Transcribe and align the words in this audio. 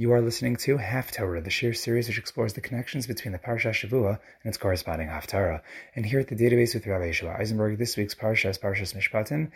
You 0.00 0.12
are 0.12 0.22
listening 0.22 0.54
to 0.58 0.76
Half 0.76 1.10
Torah, 1.10 1.40
the 1.40 1.50
Shiur 1.50 1.76
series 1.76 2.06
which 2.06 2.18
explores 2.18 2.52
the 2.52 2.60
connections 2.60 3.08
between 3.08 3.32
the 3.32 3.38
Parsha 3.40 3.72
Shavua 3.72 4.20
and 4.44 4.48
its 4.48 4.56
corresponding 4.56 5.08
Haftarah. 5.08 5.60
And 5.96 6.06
here 6.06 6.20
at 6.20 6.28
the 6.28 6.36
database 6.36 6.72
with 6.72 6.86
Rabbi 6.86 7.10
Yeshua 7.10 7.40
Eisenberg, 7.40 7.78
this 7.78 7.96
week's 7.96 8.14
Parsha 8.14 8.48
is 8.48 8.58
Parshas 8.58 8.94
Mishpatim. 8.94 9.50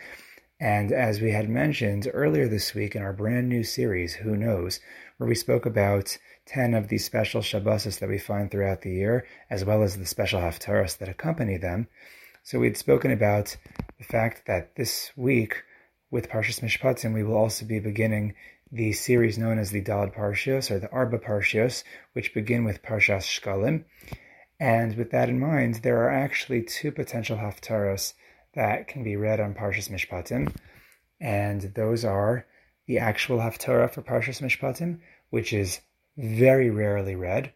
And 0.59 0.91
as 0.91 1.21
we 1.21 1.31
had 1.31 1.47
mentioned 1.47 2.11
earlier 2.13 2.49
this 2.49 2.73
week 2.73 2.93
in 2.93 3.01
our 3.01 3.13
brand 3.13 3.47
new 3.47 3.63
series, 3.63 4.15
Who 4.15 4.35
Knows, 4.35 4.81
where 5.15 5.29
we 5.29 5.33
spoke 5.33 5.65
about 5.65 6.17
10 6.47 6.73
of 6.73 6.89
these 6.89 7.05
special 7.05 7.39
Shabbosos 7.39 7.99
that 7.99 8.09
we 8.09 8.17
find 8.17 8.51
throughout 8.51 8.81
the 8.81 8.91
year, 8.91 9.25
as 9.49 9.63
well 9.63 9.81
as 9.81 9.97
the 9.97 10.05
special 10.05 10.41
Haftarahs 10.41 10.97
that 10.97 11.07
accompany 11.07 11.55
them. 11.55 11.87
So 12.43 12.59
we 12.59 12.67
had 12.67 12.75
spoken 12.75 13.11
about 13.11 13.55
the 13.97 14.03
fact 14.03 14.45
that 14.47 14.75
this 14.75 15.11
week, 15.15 15.63
with 16.11 16.29
Parshas 16.29 16.59
Mishpatim, 16.59 17.13
we 17.13 17.23
will 17.23 17.37
also 17.37 17.65
be 17.65 17.79
beginning 17.79 18.35
the 18.73 18.91
series 18.91 19.37
known 19.37 19.59
as 19.59 19.69
the 19.69 19.83
Dalad 19.83 20.15
Parshios 20.15 20.71
or 20.71 20.79
the 20.79 20.89
Arba 20.89 21.19
Parshios, 21.19 21.83
which 22.13 22.33
begin 22.33 22.63
with 22.63 22.81
Parshas 22.81 23.21
Shekalim. 23.21 23.85
And 24.59 24.97
with 24.97 25.11
that 25.11 25.29
in 25.29 25.39
mind, 25.39 25.75
there 25.75 26.03
are 26.03 26.09
actually 26.09 26.63
two 26.63 26.91
potential 26.91 27.37
haftaros 27.37 28.13
that 28.55 28.87
can 28.87 29.03
be 29.03 29.15
read 29.15 29.39
on 29.39 29.53
Parshas 29.53 29.89
Mishpatim, 29.89 30.55
and 31.21 31.61
those 31.75 32.03
are 32.03 32.47
the 32.87 32.97
actual 32.97 33.37
haftarah 33.37 33.91
for 33.91 34.01
Parshas 34.01 34.41
Mishpatim, 34.41 35.01
which 35.29 35.53
is 35.53 35.79
very 36.17 36.71
rarely 36.71 37.15
read, 37.15 37.53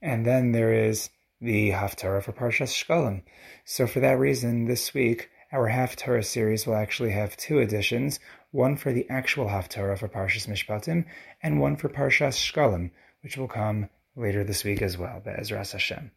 and 0.00 0.24
then 0.24 0.52
there 0.52 0.72
is 0.72 1.10
the 1.40 1.70
haftarah 1.70 2.22
for 2.22 2.32
Parshas 2.32 2.72
Shekalim. 2.72 3.22
So 3.64 3.88
for 3.88 3.98
that 3.98 4.18
reason, 4.18 4.66
this 4.66 4.94
week 4.94 5.28
our 5.52 5.70
Haftarah 5.70 6.24
series 6.24 6.66
will 6.66 6.74
actually 6.74 7.12
have 7.12 7.36
two 7.36 7.58
editions, 7.60 8.18
one 8.56 8.74
for 8.74 8.90
the 8.90 9.06
actual 9.10 9.48
Haftarah 9.48 9.98
for 9.98 10.08
Parshas 10.08 10.48
Mishpatim, 10.48 11.04
and 11.42 11.60
one 11.60 11.76
for 11.76 11.90
Parshas 11.90 12.38
Shekalim, 12.38 12.90
which 13.22 13.36
will 13.36 13.48
come 13.48 13.90
later 14.16 14.42
this 14.44 14.64
week 14.64 14.80
as 14.80 14.96
well, 14.96 15.20
Be'ezras 15.22 15.72
Hashem. 15.72 16.10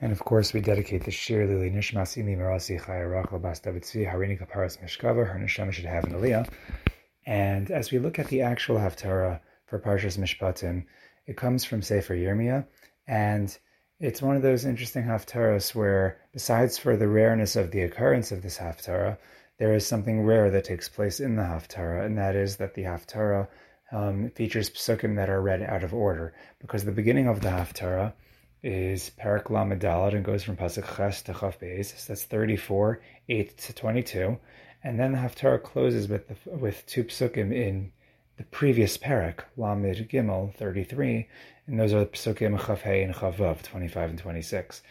And 0.00 0.12
of 0.12 0.20
course, 0.20 0.54
we 0.54 0.62
dedicate 0.62 1.04
the 1.04 1.10
Shiur 1.10 1.46
Lili 1.46 1.70
Nishmas 1.70 2.16
Imi 2.16 2.38
Marasi 2.38 2.80
Chaya 2.80 3.12
Rachel 3.12 3.38
Bas 3.38 3.60
David 3.60 3.82
Harini 3.82 4.40
Kaparas 4.40 4.82
Mishkava, 4.82 5.28
her 5.30 5.38
Neshama 5.38 5.72
should 5.72 5.84
have 5.84 6.04
an 6.04 6.14
Aliyah. 6.14 6.48
And 7.26 7.70
as 7.70 7.92
we 7.92 7.98
look 7.98 8.18
at 8.18 8.28
the 8.28 8.40
actual 8.40 8.76
Haftarah 8.76 9.40
for 9.66 9.78
Parshas 9.78 10.16
Mishpatim, 10.16 10.86
it 11.26 11.36
comes 11.36 11.66
from 11.66 11.82
Sefer 11.82 12.14
Yirmiyah, 12.14 12.66
and 13.06 13.58
it's 14.00 14.22
one 14.22 14.36
of 14.36 14.42
those 14.42 14.64
interesting 14.64 15.04
haftarahs 15.04 15.74
where, 15.74 16.18
besides 16.32 16.78
for 16.78 16.96
the 16.96 17.08
rareness 17.08 17.56
of 17.56 17.70
the 17.70 17.82
occurrence 17.82 18.32
of 18.32 18.42
this 18.42 18.58
haftarah, 18.58 19.18
there 19.58 19.74
is 19.74 19.86
something 19.86 20.22
rare 20.22 20.50
that 20.50 20.64
takes 20.64 20.88
place 20.88 21.20
in 21.20 21.36
the 21.36 21.42
haftarah, 21.42 22.04
and 22.04 22.18
that 22.18 22.36
is 22.36 22.56
that 22.56 22.74
the 22.74 22.82
haftarah 22.82 23.48
um, 23.92 24.30
features 24.30 24.70
psukim 24.70 25.16
that 25.16 25.30
are 25.30 25.40
read 25.40 25.62
out 25.62 25.82
of 25.82 25.94
order, 25.94 26.34
because 26.60 26.84
the 26.84 26.92
beginning 26.92 27.28
of 27.28 27.40
the 27.40 27.48
haftarah 27.48 28.12
is 28.62 29.12
Parak 29.18 29.48
Lamed 29.48 29.84
and 29.84 30.24
goes 30.24 30.42
from 30.42 30.56
pasuk 30.56 30.96
Ches 30.96 31.22
to 31.22 31.32
Chav 31.32 31.58
Beis, 31.58 31.96
so 31.96 32.12
that's 32.12 32.24
34, 32.24 33.00
8 33.28 33.58
to 33.58 33.72
22, 33.72 34.38
and 34.82 34.98
then 34.98 35.12
the 35.12 35.18
haftarah 35.18 35.62
closes 35.62 36.08
with 36.08 36.28
the, 36.28 36.50
with 36.50 36.84
two 36.86 37.04
psukim 37.04 37.54
in 37.54 37.92
the 38.36 38.44
previous 38.44 38.98
parak, 38.98 39.40
Lamed 39.56 40.08
Gimel 40.10 40.54
33, 40.54 41.28
and 41.66 41.80
those 41.80 41.94
are 41.94 42.04
Psukim 42.04 42.58
Chav 42.58 42.78
Hey 42.78 43.02
and 43.02 43.14
Chavav 43.14 43.62
25 43.62 44.10
and 44.10 44.18
26. 44.18 44.82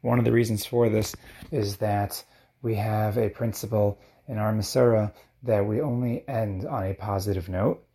One 0.00 0.18
of 0.18 0.24
the 0.24 0.32
reasons 0.32 0.64
for 0.64 0.88
this 0.88 1.14
is 1.50 1.76
that 1.76 2.24
we 2.66 2.74
have 2.74 3.16
a 3.16 3.28
principle 3.28 3.96
in 4.26 4.38
our 4.38 4.52
Masorah 4.52 5.12
that 5.44 5.64
we 5.64 5.80
only 5.80 6.28
end 6.28 6.66
on 6.66 6.82
a 6.82 6.94
positive 6.94 7.48
note. 7.48 7.86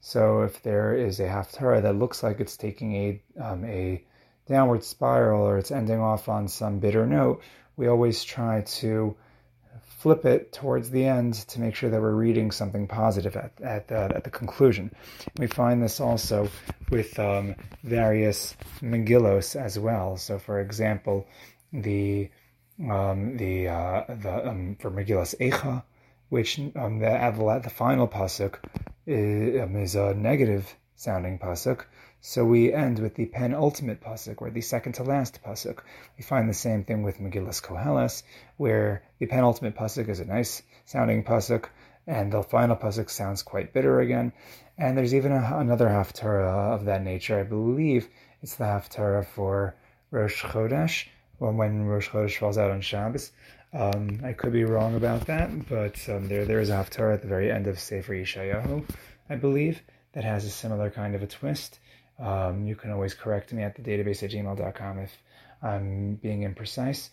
So 0.00 0.42
if 0.42 0.62
there 0.62 0.94
is 0.94 1.18
a 1.18 1.26
haftarah 1.26 1.82
that 1.82 1.96
looks 1.96 2.22
like 2.22 2.38
it's 2.38 2.56
taking 2.56 2.94
a 2.94 3.06
um, 3.46 3.64
a 3.64 4.04
downward 4.46 4.84
spiral 4.84 5.42
or 5.42 5.58
it's 5.58 5.72
ending 5.72 5.98
off 5.98 6.28
on 6.28 6.46
some 6.46 6.78
bitter 6.78 7.06
note, 7.06 7.42
we 7.76 7.88
always 7.88 8.22
try 8.22 8.62
to 8.82 9.16
flip 9.98 10.24
it 10.24 10.52
towards 10.52 10.90
the 10.90 11.04
end 11.04 11.34
to 11.48 11.60
make 11.60 11.74
sure 11.74 11.90
that 11.90 12.00
we're 12.00 12.22
reading 12.26 12.52
something 12.52 12.86
positive 12.86 13.34
at, 13.36 13.52
at, 13.60 13.88
the, 13.88 14.00
at 14.16 14.22
the 14.22 14.30
conclusion. 14.30 14.92
We 15.38 15.48
find 15.48 15.82
this 15.82 16.00
also 16.00 16.48
with 16.88 17.18
um, 17.18 17.56
various 17.82 18.56
Megillos 18.80 19.56
as 19.56 19.76
well. 19.76 20.16
So, 20.16 20.38
for 20.38 20.60
example, 20.60 21.26
the 21.72 22.30
um, 22.88 23.36
the 23.36 23.68
uh, 23.68 24.04
the 24.08 24.48
um, 24.48 24.76
for 24.80 24.90
Megillas 24.90 25.34
Eicha, 25.38 25.82
which 26.28 26.58
um, 26.58 26.98
the, 26.98 27.60
the 27.62 27.70
final 27.70 28.08
pasuk 28.08 28.56
is, 29.06 29.60
um, 29.60 29.76
is 29.76 29.94
a 29.94 30.14
negative 30.14 30.74
sounding 30.96 31.38
pasuk. 31.38 31.84
So 32.22 32.44
we 32.44 32.72
end 32.72 32.98
with 32.98 33.14
the 33.14 33.26
penultimate 33.26 34.02
pasuk, 34.02 34.42
or 34.42 34.50
the 34.50 34.60
second 34.60 34.92
to 34.94 35.02
last 35.02 35.42
pasuk. 35.42 35.78
We 36.18 36.22
find 36.22 36.48
the 36.48 36.54
same 36.54 36.84
thing 36.84 37.02
with 37.02 37.18
Megillas 37.18 37.62
Koheles, 37.62 38.22
where 38.58 39.02
the 39.18 39.26
penultimate 39.26 39.74
pasuk 39.74 40.08
is 40.08 40.20
a 40.20 40.26
nice 40.26 40.62
sounding 40.84 41.24
pasuk, 41.24 41.66
and 42.06 42.30
the 42.30 42.42
final 42.42 42.76
pasuk 42.76 43.08
sounds 43.08 43.42
quite 43.42 43.72
bitter 43.72 44.00
again. 44.00 44.32
And 44.76 44.96
there's 44.96 45.14
even 45.14 45.32
a, 45.32 45.58
another 45.58 45.88
haftarah 45.88 46.74
of 46.74 46.84
that 46.84 47.02
nature. 47.02 47.40
I 47.40 47.44
believe 47.44 48.08
it's 48.42 48.56
the 48.56 48.64
haftarah 48.64 49.26
for 49.26 49.74
Rosh 50.10 50.42
Chodesh, 50.42 51.06
when 51.40 51.86
Rosh 51.86 52.08
Chodesh 52.08 52.38
falls 52.38 52.58
out 52.58 52.70
on 52.70 52.80
Shabbos. 52.80 53.32
Um, 53.72 54.20
I 54.24 54.32
could 54.32 54.52
be 54.52 54.64
wrong 54.64 54.96
about 54.96 55.26
that, 55.26 55.68
but 55.68 55.96
um, 56.08 56.28
there 56.28 56.44
there 56.44 56.60
is 56.60 56.70
a 56.70 56.74
at 57.12 57.22
the 57.22 57.28
very 57.28 57.50
end 57.50 57.66
of 57.66 57.78
Sefer 57.78 58.14
Yeshayahu, 58.14 58.84
I 59.28 59.36
believe, 59.36 59.80
that 60.12 60.24
has 60.24 60.44
a 60.44 60.50
similar 60.50 60.90
kind 60.90 61.14
of 61.14 61.22
a 61.22 61.26
twist. 61.26 61.78
Um, 62.18 62.66
you 62.66 62.76
can 62.76 62.90
always 62.90 63.14
correct 63.14 63.52
me 63.52 63.62
at 63.62 63.76
the 63.76 63.82
database 63.82 64.22
at 64.22 64.30
gmail.com 64.30 64.98
if 64.98 65.12
I'm 65.62 66.16
being 66.16 66.42
imprecise. 66.42 67.10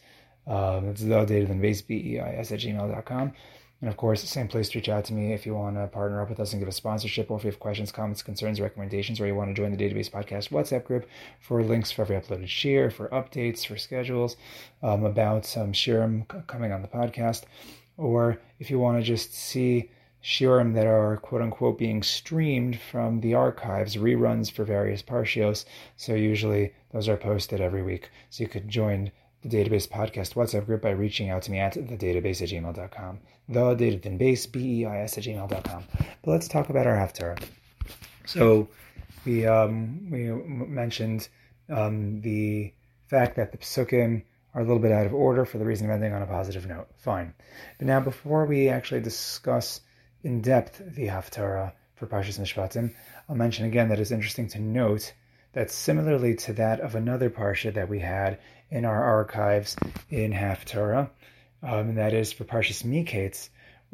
Um, 0.48 0.90
it's 0.90 1.02
the 1.02 1.26
data 1.26 1.46
than 1.46 1.62
base, 1.62 1.82
B-E-I-S 1.82 2.52
at 2.52 2.60
gmail.com. 2.60 3.34
And 3.80 3.90
of 3.90 3.98
course, 3.98 4.24
same 4.24 4.48
place 4.48 4.70
to 4.70 4.80
reach 4.80 4.90
out 4.90 5.06
to 5.06 5.14
me 5.14 5.34
if 5.34 5.46
you 5.46 5.54
want 5.54 5.76
to 5.76 5.86
partner 5.88 6.22
up 6.22 6.30
with 6.30 6.40
us 6.40 6.52
and 6.52 6.60
give 6.60 6.68
a 6.68 6.72
sponsorship, 6.72 7.30
or 7.30 7.38
if 7.38 7.44
you 7.44 7.52
have 7.52 7.60
questions, 7.60 7.92
comments, 7.92 8.24
concerns, 8.24 8.60
recommendations, 8.60 9.20
or 9.20 9.28
you 9.28 9.36
want 9.36 9.56
to 9.56 9.62
join 9.62 9.76
the 9.76 9.78
Database 9.78 10.10
Podcast 10.10 10.50
WhatsApp 10.50 10.84
group 10.84 11.08
for 11.40 11.62
links 11.62 11.92
for 11.92 12.02
every 12.02 12.16
uploaded 12.16 12.48
share, 12.48 12.90
for 12.90 13.08
updates, 13.10 13.68
for 13.68 13.78
schedules 13.78 14.36
um, 14.82 15.04
about 15.04 15.46
some 15.46 15.74
shiurim 15.74 16.26
coming 16.48 16.72
on 16.72 16.82
the 16.82 16.88
podcast, 16.88 17.44
or 17.98 18.40
if 18.60 18.72
you 18.72 18.80
want 18.80 18.98
to 18.98 19.04
just 19.04 19.32
see 19.34 19.92
shiurim 20.24 20.74
that 20.74 20.88
are 20.88 21.18
quote 21.18 21.44
unquote 21.44 21.78
being 21.78 22.02
streamed 22.02 22.80
from 22.80 23.22
the 23.22 23.36
archives, 23.36 23.96
reruns 23.96 24.52
for 24.52 24.64
various 24.64 25.04
parshios. 25.04 25.66
So 25.98 26.16
usually 26.16 26.74
those 26.92 27.08
are 27.08 27.18
posted 27.18 27.62
every 27.62 27.84
week. 27.84 28.10
So 28.32 28.44
you 28.44 28.50
could 28.50 28.68
join 28.68 29.12
database 29.46 29.88
podcast 29.88 30.34
WhatsApp 30.34 30.66
group 30.66 30.82
by 30.82 30.92
reaching 30.92 31.30
out 31.30 31.44
to 31.44 31.52
me 31.52 31.60
at 31.60 31.74
the 31.74 31.98
database 31.98 32.42
at 32.42 32.50
gmail.com. 32.50 33.20
The 33.50 33.74
data 33.76 33.98
then 33.98 34.18
base, 34.18 34.46
B 34.46 34.82
E 34.82 34.86
I 34.86 35.02
S 35.02 35.18
at 35.18 35.24
gmail.com. 35.24 35.84
But 36.24 36.32
let's 36.32 36.48
talk 36.48 36.70
about 36.70 36.88
our 36.88 36.96
haftarah. 36.96 37.42
So 38.26 38.68
we 39.26 39.46
um, 39.46 40.10
we 40.10 40.32
mentioned 40.32 41.30
um, 41.70 42.22
the 42.22 42.74
fact 43.08 43.36
that 43.38 43.52
the 43.52 43.58
psukim 43.58 44.24
are 44.54 44.62
a 44.62 44.64
little 44.64 44.80
bit 44.80 44.92
out 44.92 45.06
of 45.06 45.14
order 45.14 45.46
for 45.46 45.58
the 45.58 45.66
reason 45.66 45.86
of 45.88 45.94
ending 45.94 46.14
on 46.14 46.22
a 46.22 46.28
positive 46.28 46.66
note. 46.66 46.88
Fine. 46.98 47.34
But 47.78 47.88
now, 47.88 48.00
before 48.00 48.46
we 48.46 48.70
actually 48.70 49.02
discuss 49.02 49.82
in 50.24 50.42
depth 50.42 50.82
the 50.96 51.08
Haftarah 51.08 51.74
for 51.96 52.08
Parshas 52.08 52.40
Mishpatim, 52.40 52.94
I'll 53.30 53.36
mention 53.36 53.66
again 53.66 53.90
that 53.90 54.00
it's 54.00 54.12
interesting 54.12 54.48
to 54.50 54.60
note 54.60 55.14
that 55.58 55.72
similarly 55.72 56.36
to 56.36 56.54
that 56.54 56.82
of 56.82 56.94
another 56.94 57.32
Parsha 57.32 57.74
that 57.74 57.90
we 57.90 57.98
had 57.98 58.38
in 58.70 58.86
our 58.86 59.04
archives 59.04 59.76
in 60.12 60.32
Haftarah, 60.32 61.10
um, 61.64 61.90
and 61.90 61.98
that 61.98 62.14
is 62.14 62.32
for 62.32 62.44
Parshas 62.44 62.84
Miketz, 62.84 63.50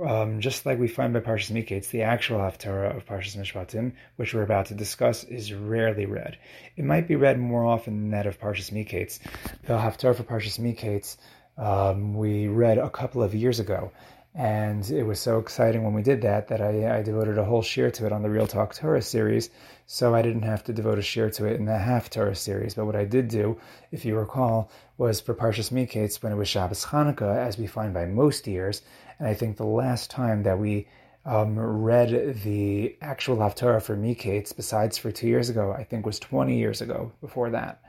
um, 0.06 0.42
just 0.42 0.66
like 0.66 0.78
we 0.78 0.90
find 0.90 1.14
by 1.14 1.22
Parshas 1.22 1.54
Miketz, 1.54 1.90
the 1.90 2.02
actual 2.02 2.40
Haftarah 2.40 2.98
of 2.98 3.06
Parshas 3.06 3.38
Mishpatim, 3.38 3.94
which 4.18 4.34
we're 4.34 4.42
about 4.42 4.66
to 4.66 4.74
discuss, 4.74 5.24
is 5.24 5.54
rarely 5.54 6.06
read. 6.06 6.38
It 6.76 6.84
might 6.84 7.08
be 7.08 7.16
read 7.16 7.40
more 7.40 7.64
often 7.64 8.02
than 8.02 8.12
that 8.12 8.28
of 8.28 8.42
Parshas 8.42 8.74
Miketz. 8.74 9.20
The 9.66 9.78
Haftarah 9.78 10.18
for 10.18 10.24
Parshas 10.24 10.60
Miketz 10.60 11.16
um, 11.58 12.16
we 12.16 12.48
read 12.48 12.78
a 12.78 12.90
couple 12.90 13.22
of 13.22 13.36
years 13.36 13.60
ago, 13.60 13.92
and 14.36 14.90
it 14.90 15.04
was 15.04 15.20
so 15.20 15.38
exciting 15.38 15.84
when 15.84 15.94
we 15.94 16.02
did 16.02 16.24
that 16.24 16.48
that 16.48 16.60
I, 16.60 16.98
I 16.98 17.04
devoted 17.04 17.38
a 17.38 17.46
whole 17.46 17.62
share 17.62 17.92
to 17.92 18.06
it 18.08 18.12
on 18.12 18.24
the 18.24 18.30
Real 18.32 18.48
Talk 18.48 18.74
Torah 18.74 19.02
series. 19.02 19.52
So 19.86 20.16
I 20.16 20.24
didn't 20.24 20.42
have 20.42 20.64
to 20.64 20.74
devote 20.74 20.98
a 20.98 21.04
share 21.04 21.30
to 21.32 21.46
it 21.46 21.58
in 21.58 21.66
the 21.66 21.78
half 21.78 22.10
Torah 22.10 22.36
series. 22.36 22.74
But 22.74 22.86
what 22.86 22.96
I 22.96 23.06
did 23.06 23.28
do, 23.28 23.60
if 23.92 24.06
you 24.06 24.18
recall, 24.18 24.72
was 24.98 25.22
for 25.22 25.36
Parshas 25.36 25.72
Miketz 25.72 26.24
when 26.24 26.32
it 26.32 26.36
was 26.36 26.48
Shabbos 26.48 26.84
Chanukah, 26.84 27.38
as 27.38 27.60
we 27.60 27.68
find 27.68 27.94
by 27.94 28.06
most 28.06 28.48
years. 28.48 28.82
And 29.20 29.28
I 29.28 29.36
think 29.36 29.58
the 29.58 29.66
last 29.66 30.10
time 30.10 30.42
that 30.44 30.58
we 30.58 30.88
um, 31.26 31.60
read 31.60 32.42
the 32.44 32.98
actual 33.02 33.38
Haftarah 33.38 33.84
for 33.84 33.96
Miketz, 33.96 34.56
besides 34.56 34.98
for 34.98 35.12
two 35.12 35.28
years 35.28 35.50
ago, 35.50 35.72
I 35.78 35.84
think 35.84 36.08
was 36.08 36.20
20 36.20 36.58
years 36.58 36.82
ago 36.82 37.12
before 37.22 37.52
that. 37.52 37.84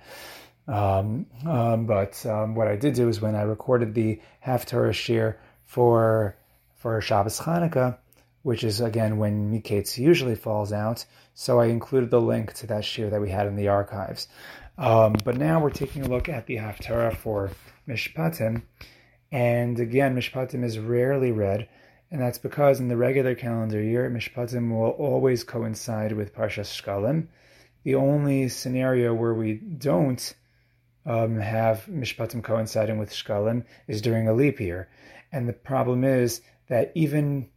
Um, 0.68 1.26
um, 1.46 1.86
but 1.86 2.24
um, 2.26 2.54
what 2.54 2.68
I 2.68 2.76
did 2.76 2.94
do 2.94 3.08
is 3.08 3.20
when 3.20 3.34
I 3.34 3.42
recorded 3.42 3.94
the 3.94 4.20
Haftarah 4.44 4.92
share 4.92 5.38
for 5.74 6.36
for 6.76 7.00
Shabbos 7.00 7.40
Chanukah, 7.40 7.98
which 8.42 8.62
is 8.62 8.80
again 8.80 9.18
when 9.18 9.50
Miketz 9.50 9.98
usually 9.98 10.36
falls 10.36 10.72
out. 10.72 11.04
So 11.34 11.58
I 11.58 11.66
included 11.66 12.10
the 12.10 12.20
link 12.20 12.54
to 12.54 12.68
that 12.68 12.84
shiur 12.84 13.10
that 13.10 13.20
we 13.20 13.30
had 13.30 13.48
in 13.48 13.56
the 13.56 13.68
archives. 13.68 14.28
Um, 14.78 15.14
but 15.24 15.36
now 15.36 15.60
we're 15.60 15.70
taking 15.70 16.02
a 16.02 16.08
look 16.08 16.28
at 16.28 16.46
the 16.46 16.56
Haftarah 16.56 17.16
for 17.16 17.50
Mishpatim. 17.88 18.62
And 19.32 19.80
again, 19.80 20.14
Mishpatim 20.14 20.62
is 20.62 20.78
rarely 20.78 21.32
read, 21.32 21.68
and 22.12 22.20
that's 22.20 22.38
because 22.38 22.78
in 22.78 22.86
the 22.86 22.96
regular 22.96 23.34
calendar 23.34 23.82
year, 23.82 24.08
Mishpatim 24.08 24.70
will 24.70 24.90
always 24.90 25.42
coincide 25.42 26.12
with 26.12 26.34
Parshas 26.36 26.70
Shekalim. 26.70 27.26
The 27.82 27.96
only 27.96 28.48
scenario 28.48 29.12
where 29.12 29.34
we 29.34 29.54
don't 29.54 30.34
um, 31.04 31.40
have 31.40 31.86
Mishpatim 31.86 32.44
coinciding 32.44 32.98
with 32.98 33.10
Shekalim 33.10 33.64
is 33.88 34.00
during 34.00 34.28
a 34.28 34.34
leap 34.34 34.60
year. 34.60 34.88
And 35.34 35.48
the 35.48 35.52
problem 35.52 36.04
is 36.04 36.42
that 36.68 36.92
even 36.94 37.48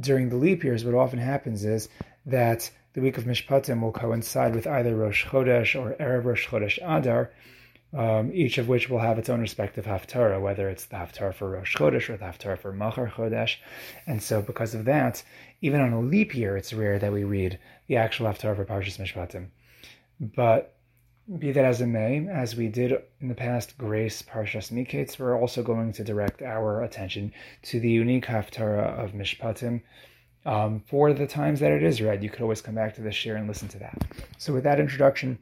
during 0.00 0.30
the 0.30 0.36
leap 0.36 0.64
years, 0.64 0.86
what 0.86 0.94
often 0.94 1.18
happens 1.18 1.66
is 1.66 1.90
that 2.24 2.70
the 2.94 3.02
week 3.02 3.18
of 3.18 3.24
Mishpatim 3.24 3.82
will 3.82 3.92
coincide 3.92 4.54
with 4.54 4.66
either 4.66 4.96
Rosh 4.96 5.26
Chodesh 5.26 5.78
or 5.78 5.94
Erev 6.02 6.24
Rosh 6.24 6.46
Chodesh 6.48 6.78
Adar, 6.82 7.30
um, 7.92 8.30
each 8.32 8.56
of 8.56 8.68
which 8.68 8.88
will 8.88 9.00
have 9.00 9.18
its 9.18 9.28
own 9.28 9.40
respective 9.42 9.84
Haftarah, 9.84 10.40
whether 10.40 10.70
it's 10.70 10.86
the 10.86 10.96
Haftarah 10.96 11.34
for 11.34 11.50
Rosh 11.50 11.76
Chodesh 11.76 12.08
or 12.08 12.16
the 12.16 12.24
Haftarah 12.24 12.58
for 12.58 12.72
Machar 12.72 13.12
Chodesh. 13.14 13.56
And 14.06 14.22
so, 14.22 14.40
because 14.40 14.74
of 14.74 14.86
that, 14.86 15.22
even 15.60 15.82
on 15.82 15.92
a 15.92 16.00
leap 16.00 16.34
year, 16.34 16.56
it's 16.56 16.72
rare 16.72 16.98
that 16.98 17.12
we 17.12 17.24
read 17.24 17.58
the 17.86 17.96
actual 17.96 18.28
Haftarah 18.28 18.56
for 18.56 18.64
Parshas 18.64 18.98
Mishpatim. 18.98 19.48
But 20.20 20.74
be 21.38 21.50
that 21.50 21.64
as 21.64 21.80
it 21.80 21.86
may, 21.86 22.28
as 22.28 22.54
we 22.54 22.68
did 22.68 22.92
in 23.20 23.28
the 23.28 23.34
past 23.34 23.76
Grace 23.76 24.22
Parshas 24.22 24.70
Miketz, 24.70 25.18
we're 25.18 25.38
also 25.38 25.62
going 25.62 25.92
to 25.94 26.04
direct 26.04 26.40
our 26.40 26.82
attention 26.84 27.32
to 27.62 27.80
the 27.80 27.90
unique 27.90 28.26
Haftarah 28.26 29.02
of 29.02 29.12
Mishpatim. 29.12 29.82
Um, 30.44 30.84
for 30.86 31.12
the 31.12 31.26
times 31.26 31.58
that 31.58 31.72
it 31.72 31.82
is 31.82 32.00
read, 32.00 32.22
you 32.22 32.30
could 32.30 32.42
always 32.42 32.60
come 32.60 32.76
back 32.76 32.94
to 32.94 33.00
this 33.00 33.16
share 33.16 33.34
and 33.34 33.48
listen 33.48 33.66
to 33.68 33.78
that. 33.80 34.04
So, 34.38 34.52
with 34.52 34.62
that 34.62 34.78
introduction, 34.78 35.40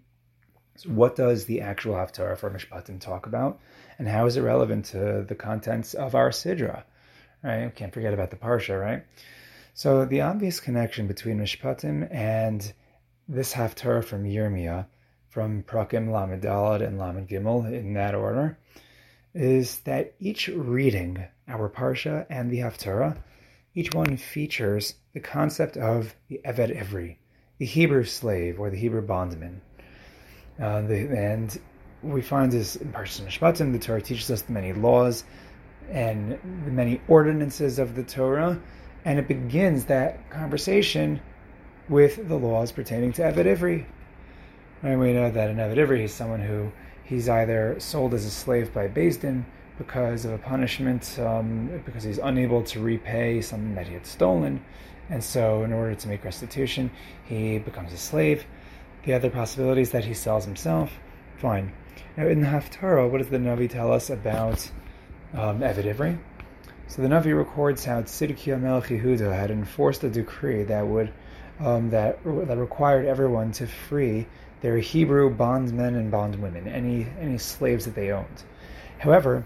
so 0.77 0.89
what 0.89 1.17
does 1.17 1.45
the 1.45 1.61
actual 1.61 1.95
Haftarah 1.95 2.39
for 2.39 2.49
Mishpatim 2.49 2.99
talk 2.99 3.27
about, 3.27 3.61
and 3.99 4.09
how 4.09 4.25
is 4.25 4.39
it 4.39 4.41
relevant 4.41 4.87
to 4.87 5.27
the 5.29 5.35
contents 5.35 5.93
of 5.93 6.15
our 6.15 6.31
Sidra? 6.31 6.85
Right, 7.43 7.75
can't 7.75 7.93
forget 7.93 8.15
about 8.15 8.31
the 8.31 8.37
Parsha, 8.37 8.81
right? 8.81 9.05
So, 9.75 10.07
the 10.07 10.23
obvious 10.23 10.61
connection 10.61 11.07
between 11.07 11.39
Mishpatim 11.39 12.09
and 12.11 12.73
this 13.29 13.53
Haftarah 13.53 14.03
from 14.03 14.25
Yirmiyah 14.25 14.87
from 15.35 15.65
Prakim 15.65 16.13
Lamed 16.13 16.45
Dalad 16.45 16.81
and 16.81 16.97
Lamed 16.97 17.29
Gimel 17.29 17.67
in 17.67 17.95
that 17.95 18.15
order, 18.15 18.57
is 19.35 19.81
that 19.81 20.15
each 20.21 20.47
reading, 20.47 21.27
our 21.49 21.69
Parsha 21.69 22.25
and 22.31 22.53
the 22.53 22.59
Haftarah, 22.59 23.17
each 23.75 23.93
one 23.93 24.17
features 24.17 24.95
the 25.13 25.19
concept 25.19 25.77
of 25.77 26.15
the 26.29 26.41
Eved 26.45 26.81
Ivri, 26.81 27.17
the 27.59 27.67
Hebrew 27.67 28.05
slave 28.05 28.61
or 28.61 28.71
the 28.71 28.77
Hebrew 28.77 29.03
bondman. 29.03 29.61
Uh, 30.63 30.83
the, 30.83 30.99
and 31.19 31.59
we 32.01 32.23
find 32.23 32.53
this 32.53 32.77
in 32.77 32.93
Parshat 32.93 33.27
Mishpatim, 33.27 33.73
the 33.73 33.81
Torah 33.81 34.01
teaches 34.01 34.31
us 34.31 34.43
the 34.43 34.53
many 34.53 34.73
laws 34.73 35.25
and 35.91 36.39
the 36.65 36.71
many 36.71 37.01
ordinances 37.09 37.81
of 37.81 37.97
the 37.97 38.05
Torah, 38.05 38.63
and 39.05 39.19
it 39.19 39.27
begins 39.27 39.87
that 39.87 40.31
conversation 40.31 41.21
with 41.89 42.29
the 42.29 42.37
laws 42.37 42.71
pertaining 42.71 43.13
to 43.15 43.23
Eved 43.23 43.47
Ivri, 43.47 43.87
and 44.85 45.01
we 45.01 45.13
know 45.13 45.31
that 45.31 45.51
in 45.51 45.57
Eved 45.57 45.99
he's 45.99 46.15
someone 46.15 46.41
who 46.41 46.71
he's 47.03 47.29
either 47.29 47.77
sold 47.81 48.15
as 48.15 48.25
a 48.25 48.31
slave 48.31 48.73
by 48.73 48.87
Din 48.87 49.47
because 49.79 50.25
of 50.25 50.33
a 50.33 50.39
punishment, 50.39 51.19
um, 51.19 51.83
because 51.85 52.05
he's 52.05 52.19
unable 52.19 52.63
to 52.63 52.81
repay 52.81 53.41
something 53.41 53.75
that 53.75 53.89
he 53.89 53.95
had 53.95 54.07
stolen, 54.07 54.65
and 55.11 55.25
so 55.25 55.65
in 55.65 55.73
order 55.73 55.95
to 55.95 56.09
make 56.09 56.25
restitution, 56.25 56.91
he 57.25 57.59
becomes 57.59 57.93
a 57.93 57.97
slave. 57.97 58.45
The 59.05 59.15
other 59.15 59.31
possibility 59.31 59.83
is 59.83 59.91
that 59.91 60.05
he 60.05 60.15
sells 60.15 60.45
himself. 60.45 60.93
Fine. 61.39 61.73
Now 62.17 62.29
in 62.29 62.43
the 62.43 62.47
Haftarah, 62.47 63.11
what 63.11 63.19
does 63.19 63.29
the 63.29 63.39
Navi 63.39 63.69
tell 63.69 63.93
us 63.93 64.11
about 64.11 64.71
um, 65.35 65.61
Ivri? 65.61 66.19
So 66.87 67.03
the 67.03 67.09
Navi 67.09 67.37
records 67.37 67.85
how 67.85 68.03
Tzidkiah 68.03 68.61
Melech 68.61 68.85
Yehuda 68.85 69.35
had 69.35 69.51
enforced 69.51 70.05
a 70.05 70.11
decree 70.11 70.63
that 70.65 70.87
would 70.87 71.13
um, 71.61 71.91
that 71.91 72.23
that 72.25 72.59
required 72.59 73.07
everyone 73.07 73.53
to 73.53 73.67
free 73.67 74.27
their 74.65 74.79
Hebrew 74.79 75.29
bondsmen 75.29 75.95
and 75.95 76.11
bondwomen, 76.11 76.67
any 76.67 77.07
any 77.21 77.37
slaves 77.37 77.85
that 77.85 77.95
they 77.95 78.11
owned. 78.11 78.45
However, 78.97 79.45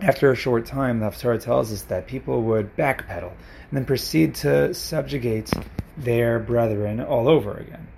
after 0.00 0.30
a 0.30 0.36
short 0.36 0.66
time, 0.66 1.00
the 1.00 1.06
Haftarah 1.06 1.42
tells 1.42 1.72
us 1.72 1.82
that 1.82 2.06
people 2.06 2.42
would 2.42 2.76
backpedal 2.76 3.32
and 3.32 3.72
then 3.72 3.84
proceed 3.84 4.36
to 4.36 4.72
subjugate 4.72 5.50
their 5.96 6.38
brethren 6.38 7.00
all 7.00 7.26
over 7.28 7.54
again, 7.54 7.88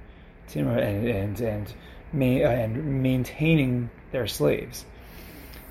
and 0.54 1.06
and 1.06 1.40
and, 1.42 1.74
uh, 2.14 2.48
and 2.48 3.02
maintaining 3.02 3.90
their 4.10 4.26
slaves. 4.26 4.86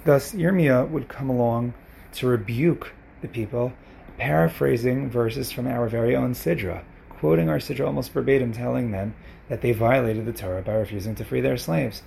Thus, 0.06 0.32
Yirmiyah 0.32 0.92
would 0.92 1.08
come 1.08 1.32
along 1.32 1.74
to 2.14 2.28
rebuke 2.28 2.94
the 3.22 3.28
people, 3.28 3.74
paraphrasing 4.20 5.10
verses 5.10 5.52
from 5.52 5.66
our 5.66 5.88
very 5.88 6.16
own 6.16 6.36
Sidra, 6.36 6.84
quoting 7.22 7.50
our 7.50 7.60
Sidra 7.60 7.86
almost 7.86 8.12
verbatim, 8.14 8.52
telling 8.52 8.90
them 8.90 9.14
that 9.48 9.62
they 9.62 9.74
violated 9.74 10.26
the 10.26 10.34
Torah 10.34 10.64
by 10.64 10.74
refusing 10.74 11.14
to 11.16 11.24
free 11.24 11.40
their 11.40 11.56
slaves. 11.56 12.02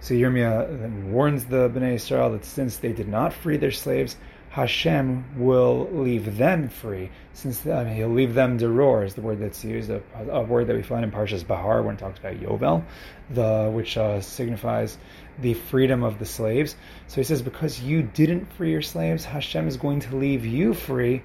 So 0.00 0.14
Yirmiyah 0.14 1.02
warns 1.04 1.44
the 1.44 1.68
Bnei 1.68 1.96
Israel 1.96 2.32
that 2.32 2.46
since 2.46 2.78
they 2.78 2.94
did 2.94 3.08
not 3.08 3.34
free 3.34 3.58
their 3.58 3.70
slaves, 3.70 4.16
Hashem 4.48 5.24
will 5.36 5.86
leave 5.92 6.38
them 6.38 6.70
free, 6.70 7.10
since 7.34 7.66
mean, 7.66 7.88
he'll 7.88 8.08
leave 8.08 8.32
them 8.32 8.58
deror 8.58 9.04
is 9.04 9.14
the 9.14 9.20
word 9.20 9.38
that's 9.38 9.62
used, 9.64 9.90
a, 9.90 10.02
a, 10.30 10.42
word 10.42 10.66
that 10.66 10.76
we 10.76 10.82
find 10.82 11.04
in 11.04 11.10
Parshas 11.10 11.46
Bahar 11.46 11.82
when 11.82 11.96
it 11.96 11.98
talks 11.98 12.18
about 12.18 12.40
Yovel, 12.40 12.84
the 13.28 13.70
which 13.70 13.98
uh, 13.98 14.22
signifies 14.22 14.96
the 15.40 15.52
freedom 15.54 16.02
of 16.02 16.18
the 16.18 16.26
slaves. 16.26 16.74
So 17.06 17.16
he 17.16 17.24
says, 17.24 17.42
because 17.42 17.82
you 17.82 18.02
didn't 18.02 18.50
free 18.54 18.72
your 18.72 18.82
slaves, 18.82 19.26
Hashem 19.26 19.68
is 19.68 19.76
going 19.76 20.00
to 20.00 20.16
leave 20.16 20.46
you 20.46 20.72
free 20.72 21.22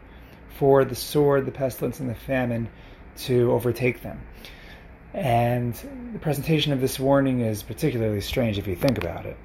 for 0.57 0.83
the 0.83 0.95
sword, 0.95 1.45
the 1.45 1.51
pestilence, 1.51 1.99
and 2.01 2.09
the 2.09 2.15
famine 2.15 2.67
to 3.17 3.51
overtake 3.51 4.01
them. 4.01 4.21
And 5.13 5.73
the 6.13 6.19
presentation 6.19 6.73
of 6.73 6.81
this 6.81 6.99
warning 6.99 7.41
is 7.41 7.63
particularly 7.63 8.21
strange 8.21 8.57
if 8.57 8.67
you 8.67 8.75
think 8.75 8.97
about 8.97 9.25
it. 9.25 9.37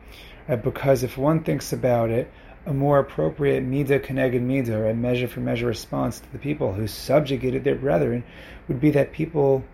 Uh, 0.48 0.56
because 0.56 1.02
if 1.02 1.16
one 1.16 1.44
thinks 1.44 1.72
about 1.72 2.10
it, 2.10 2.30
a 2.66 2.72
more 2.72 2.98
appropriate 2.98 3.64
midah 3.64 4.04
keneged 4.04 4.40
midah, 4.40 4.90
a 4.90 4.94
measure 4.94 5.28
for 5.28 5.40
measure 5.40 5.66
response 5.66 6.20
to 6.20 6.32
the 6.32 6.38
people 6.38 6.72
who 6.72 6.86
subjugated 6.86 7.64
their 7.64 7.74
brethren, 7.74 8.24
would 8.68 8.80
be 8.80 8.90
that 8.90 9.12
people, 9.12 9.64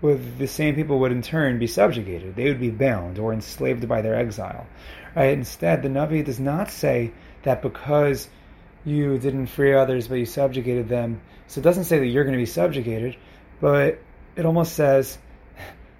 with 0.00 0.38
the 0.38 0.46
same 0.46 0.74
people, 0.74 0.98
would 1.00 1.12
in 1.12 1.22
turn 1.22 1.58
be 1.58 1.66
subjugated. 1.66 2.34
They 2.34 2.46
would 2.46 2.60
be 2.60 2.70
bound 2.70 3.18
or 3.18 3.32
enslaved 3.32 3.86
by 3.88 4.02
their 4.02 4.14
exile. 4.14 4.66
Right? 5.14 5.32
Instead, 5.32 5.82
the 5.82 5.88
Navi 5.88 6.24
does 6.24 6.40
not 6.40 6.70
say 6.70 7.12
that 7.42 7.62
because 7.62 8.28
you 8.84 9.18
didn't 9.18 9.46
free 9.46 9.74
others, 9.74 10.08
but 10.08 10.16
you 10.16 10.26
subjugated 10.26 10.88
them. 10.88 11.20
So 11.46 11.60
it 11.60 11.64
doesn't 11.64 11.84
say 11.84 11.98
that 11.98 12.06
you're 12.06 12.24
going 12.24 12.36
to 12.36 12.42
be 12.42 12.46
subjugated, 12.46 13.16
but 13.62 14.00
it 14.34 14.44
almost 14.44 14.74
says, 14.74 15.18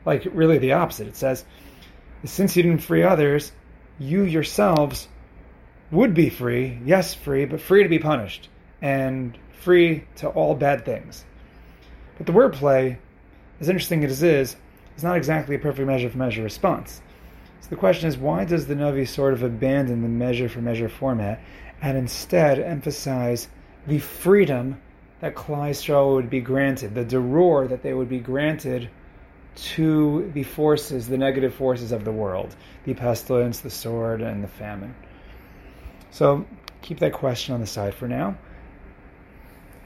like, 0.04 0.26
really 0.32 0.58
the 0.58 0.72
opposite. 0.72 1.06
It 1.06 1.14
says, 1.14 1.44
since 2.24 2.56
you 2.56 2.64
didn't 2.64 2.82
free 2.82 3.04
others, 3.04 3.52
you 4.00 4.24
yourselves 4.24 5.06
would 5.92 6.12
be 6.12 6.28
free, 6.28 6.80
yes, 6.84 7.14
free, 7.14 7.44
but 7.44 7.60
free 7.60 7.84
to 7.84 7.88
be 7.88 8.00
punished, 8.00 8.48
and 8.80 9.38
free 9.60 10.04
to 10.16 10.28
all 10.30 10.56
bad 10.56 10.84
things. 10.84 11.24
But 12.18 12.26
the 12.26 12.32
wordplay, 12.32 12.98
as 13.60 13.68
interesting 13.68 14.04
as 14.04 14.24
it 14.24 14.34
is, 14.34 14.56
is 14.96 15.04
not 15.04 15.16
exactly 15.16 15.54
a 15.54 15.58
perfect 15.60 15.86
measure 15.86 16.10
for 16.10 16.18
measure 16.18 16.42
response. 16.42 17.00
So 17.60 17.68
the 17.70 17.76
question 17.76 18.08
is, 18.08 18.18
why 18.18 18.44
does 18.44 18.66
the 18.66 18.74
Navi 18.74 19.06
sort 19.06 19.34
of 19.34 19.44
abandon 19.44 20.02
the 20.02 20.08
measure 20.08 20.48
for 20.48 20.60
measure 20.60 20.88
format 20.88 21.40
and 21.80 21.96
instead 21.96 22.58
emphasize 22.58 23.46
the 23.86 24.00
freedom 24.00 24.80
that 25.22 25.36
Klal 25.36 26.14
would 26.16 26.28
be 26.28 26.40
granted, 26.40 26.96
the 26.96 27.04
deror 27.04 27.68
that 27.68 27.82
they 27.82 27.94
would 27.94 28.08
be 28.08 28.18
granted 28.18 28.90
to 29.54 30.28
the 30.34 30.42
forces, 30.42 31.06
the 31.06 31.16
negative 31.16 31.54
forces 31.54 31.92
of 31.92 32.04
the 32.04 32.10
world, 32.10 32.56
the 32.84 32.92
pestilence, 32.92 33.60
the 33.60 33.70
sword, 33.70 34.20
and 34.20 34.42
the 34.42 34.48
famine. 34.48 34.94
So 36.10 36.44
keep 36.82 36.98
that 36.98 37.12
question 37.12 37.54
on 37.54 37.60
the 37.60 37.68
side 37.68 37.94
for 37.94 38.08
now. 38.08 38.36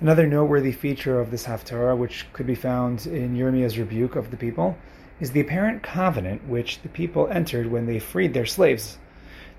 Another 0.00 0.26
noteworthy 0.26 0.72
feature 0.72 1.20
of 1.20 1.30
this 1.30 1.44
Haftarah, 1.44 1.98
which 1.98 2.26
could 2.32 2.46
be 2.46 2.54
found 2.54 3.06
in 3.06 3.36
Yirmiyah's 3.36 3.78
rebuke 3.78 4.16
of 4.16 4.30
the 4.30 4.38
people, 4.38 4.78
is 5.20 5.32
the 5.32 5.40
apparent 5.40 5.82
covenant 5.82 6.48
which 6.48 6.80
the 6.80 6.88
people 6.88 7.28
entered 7.28 7.66
when 7.66 7.84
they 7.84 7.98
freed 7.98 8.32
their 8.32 8.46
slaves. 8.46 8.96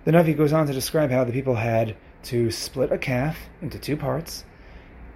The 0.05 0.11
Navi 0.11 0.35
goes 0.35 0.53
on 0.53 0.65
to 0.65 0.73
describe 0.73 1.11
how 1.11 1.23
the 1.23 1.31
people 1.31 1.55
had 1.55 1.95
to 2.23 2.49
split 2.49 2.91
a 2.91 2.97
calf 2.97 3.37
into 3.61 3.77
two 3.77 3.95
parts, 3.95 4.43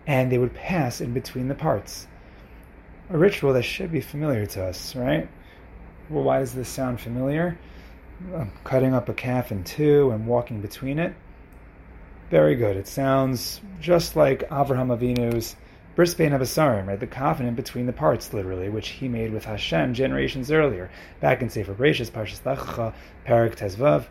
and 0.07 0.31
they 0.31 0.37
would 0.37 0.53
pass 0.53 1.01
in 1.01 1.13
between 1.13 1.47
the 1.47 1.55
parts. 1.55 2.07
A 3.09 3.17
ritual 3.17 3.53
that 3.53 3.63
should 3.63 3.91
be 3.91 4.01
familiar 4.01 4.45
to 4.45 4.65
us, 4.65 4.95
right? 4.95 5.27
Well, 6.09 6.23
why 6.23 6.39
does 6.39 6.53
this 6.53 6.69
sound 6.69 6.99
familiar? 6.99 7.57
Um, 8.33 8.51
cutting 8.63 8.93
up 8.93 9.09
a 9.09 9.13
calf 9.13 9.51
in 9.51 9.63
two 9.63 10.11
and 10.11 10.27
walking 10.27 10.61
between 10.61 10.99
it. 10.99 11.13
Very 12.29 12.55
good. 12.55 12.77
It 12.77 12.87
sounds 12.87 13.59
just 13.79 14.15
like 14.15 14.47
Avraham 14.49 14.97
Avinu's 14.97 15.55
Bris 15.95 16.13
Bein 16.13 16.31
Habesarim, 16.31 16.87
right? 16.87 16.99
The 16.99 17.07
covenant 17.07 17.57
between 17.57 17.85
the 17.85 17.93
parts, 17.93 18.33
literally, 18.33 18.69
which 18.69 18.89
he 18.89 19.09
made 19.09 19.33
with 19.33 19.43
Hashem 19.43 19.93
generations 19.93 20.49
earlier, 20.49 20.89
back 21.19 21.41
in 21.41 21.49
Sefer 21.49 21.73
Bereshis, 21.73 22.09
Parshas 22.09 22.45
Lech 22.45 22.59
Lecha, 22.59 22.93
Parak 23.27 23.57
Tezvav. 23.57 24.05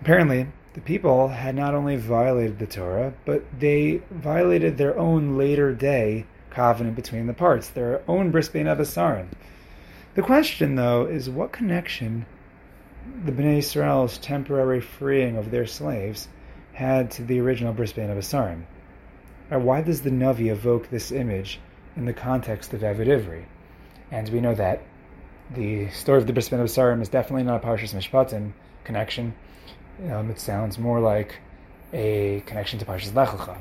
Apparently, 0.00 0.46
the 0.74 0.80
people 0.80 1.28
had 1.28 1.54
not 1.54 1.74
only 1.74 1.96
violated 1.96 2.58
the 2.58 2.66
Torah, 2.66 3.14
but 3.24 3.44
they 3.58 4.02
violated 4.10 4.76
their 4.76 4.98
own 4.98 5.38
later 5.38 5.72
day 5.72 6.26
covenant 6.50 6.96
between 6.96 7.26
the 7.26 7.32
parts, 7.32 7.68
their 7.68 8.02
own 8.08 8.30
Bris 8.30 8.48
Bein. 8.48 8.64
The 8.66 10.22
question, 10.22 10.74
though, 10.74 11.06
is 11.06 11.30
what 11.30 11.52
connection 11.52 12.26
the 13.24 13.32
Bnei 13.32 13.58
Israel's 13.58 14.18
temporary 14.18 14.80
freeing 14.80 15.36
of 15.36 15.50
their 15.50 15.66
slaves 15.66 16.28
had 16.72 17.10
to 17.12 17.22
the 17.22 17.40
original 17.40 17.72
Bris 17.72 17.92
Bein 17.92 18.10
why 19.50 19.82
does 19.82 20.02
the 20.02 20.10
Navi 20.10 20.50
evoke 20.50 20.90
this 20.90 21.12
image 21.12 21.60
in 21.96 22.06
the 22.06 22.12
context 22.12 22.72
of 22.72 22.80
Eved 22.80 23.06
Ivri? 23.06 23.44
And 24.10 24.28
we 24.30 24.40
know 24.40 24.54
that 24.54 24.82
the 25.54 25.88
story 25.90 26.18
of 26.18 26.26
the 26.26 26.32
Bris 26.32 26.48
Bein 26.48 26.60
is 26.60 27.08
definitely 27.08 27.44
not 27.44 27.62
a 27.62 27.66
Parshas 27.66 27.94
Mishpatim 27.94 28.52
connection. 28.84 29.34
Um, 30.10 30.30
it 30.30 30.40
sounds 30.40 30.78
more 30.78 31.00
like 31.00 31.36
a 31.92 32.42
connection 32.46 32.78
to 32.80 32.84
Parshas 32.84 33.14
Lech 33.14 33.28
Lecha. 33.28 33.58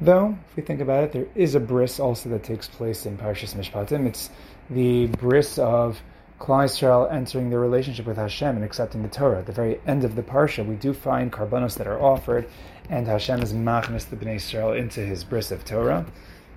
Though, 0.00 0.36
if 0.50 0.56
we 0.56 0.62
think 0.62 0.80
about 0.80 1.04
it, 1.04 1.12
there 1.12 1.26
is 1.34 1.54
a 1.54 1.60
bris 1.60 2.00
also 2.00 2.28
that 2.30 2.42
takes 2.42 2.68
place 2.68 3.06
in 3.06 3.16
Parshas 3.16 3.54
Mishpatim. 3.54 4.06
It's 4.06 4.30
the 4.68 5.06
bris 5.06 5.58
of 5.58 6.00
Klal 6.38 7.10
entering 7.10 7.48
their 7.48 7.60
relationship 7.60 8.04
with 8.04 8.18
Hashem 8.18 8.56
and 8.56 8.64
accepting 8.64 9.02
the 9.02 9.08
Torah. 9.08 9.38
At 9.38 9.46
the 9.46 9.52
very 9.52 9.80
end 9.86 10.04
of 10.04 10.16
the 10.16 10.22
parsha, 10.22 10.66
we 10.66 10.74
do 10.74 10.92
find 10.92 11.32
karbanos 11.32 11.78
that 11.78 11.86
are 11.86 12.00
offered, 12.00 12.46
and 12.90 13.06
Hashem 13.06 13.42
is 13.42 13.54
machnas 13.54 14.08
the 14.10 14.16
Bnei 14.16 14.36
Israel 14.36 14.72
into 14.72 15.00
his 15.00 15.24
bris 15.24 15.50
of 15.50 15.64
Torah. 15.64 16.04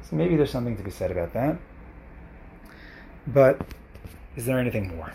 So 0.10 0.16
maybe 0.18 0.36
there's 0.36 0.52
something 0.52 0.76
to 0.76 0.84
be 0.84 0.92
said 0.92 1.12
about 1.12 1.34
that. 1.34 1.58
But 3.28 3.62
is 4.36 4.46
there 4.46 4.60
anything 4.60 4.96
more? 4.98 5.14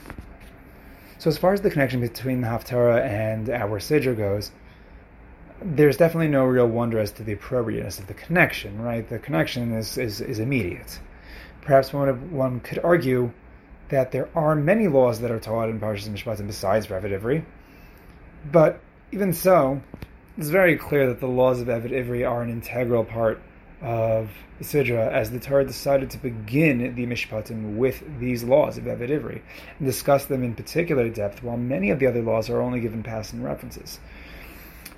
So 1.25 1.31
as 1.31 1.39
far 1.39 1.55
as 1.55 1.63
the 1.63 1.71
connection 1.71 2.03
between 2.03 2.43
the 2.43 2.49
Haftarah 2.49 3.03
and 3.03 3.49
our 3.49 3.81
Siddur 3.81 4.15
goes, 4.15 4.53
there's 5.63 5.97
definitely 5.97 6.29
no 6.29 6.45
real 6.45 6.67
wonder 6.67 6.99
as 6.99 7.13
to 7.13 7.23
the 7.23 7.33
appropriateness 7.33 7.99
of 7.99 8.09
the 8.09 8.13
connection, 8.13 8.79
right? 8.83 9.09
The 9.09 9.19
connection 9.19 9.73
is, 9.73 9.97
is, 9.97 10.21
is 10.21 10.39
immediate. 10.39 11.01
Perhaps 11.63 11.95
one, 11.95 12.31
one 12.31 12.61
could 12.61 12.79
argue 12.85 13.33
that 13.89 14.13
there 14.13 14.29
are 14.35 14.55
many 14.55 14.87
laws 14.87 15.21
that 15.21 15.31
are 15.31 15.41
taught 15.41 15.71
in 15.71 15.81
Parshas 15.81 16.11
Mishpatim 16.11 16.47
besides 16.47 16.89
Eved 16.89 17.19
Ivri, 17.19 17.43
but 18.53 18.81
even 19.11 19.33
so, 19.33 19.81
it's 20.37 20.51
very 20.51 20.77
clear 20.77 21.07
that 21.07 21.21
the 21.21 21.27
laws 21.27 21.59
of 21.63 21.69
Eved 21.69 21.91
Ivri 21.91 22.31
are 22.31 22.43
an 22.43 22.51
integral 22.51 23.03
part 23.03 23.41
of 23.85 24.31
Sidra, 24.63 25.13
as 25.13 25.31
the 25.31 25.39
Torah 25.39 25.67
decided 25.67 26.11
to 26.11 26.19
begin 26.19 26.95
the 26.95 27.07
Mishpatim 27.07 27.77
with 27.77 28.03
these 28.19 28.43
laws 28.43 28.79
of 28.79 28.85
Eved 28.85 29.11
Ivri 29.11 29.43
and 29.79 29.87
discuss 29.87 30.25
them 30.25 30.43
in 30.43 30.55
particular 30.55 31.11
depth, 31.11 31.43
while 31.43 31.59
many 31.59 31.91
of 31.91 31.99
the 31.99 32.07
other 32.07 32.23
laws 32.23 32.49
are 32.49 32.63
only 32.63 32.81
given 32.81 33.03
passing 33.03 33.43
references. 33.43 34.01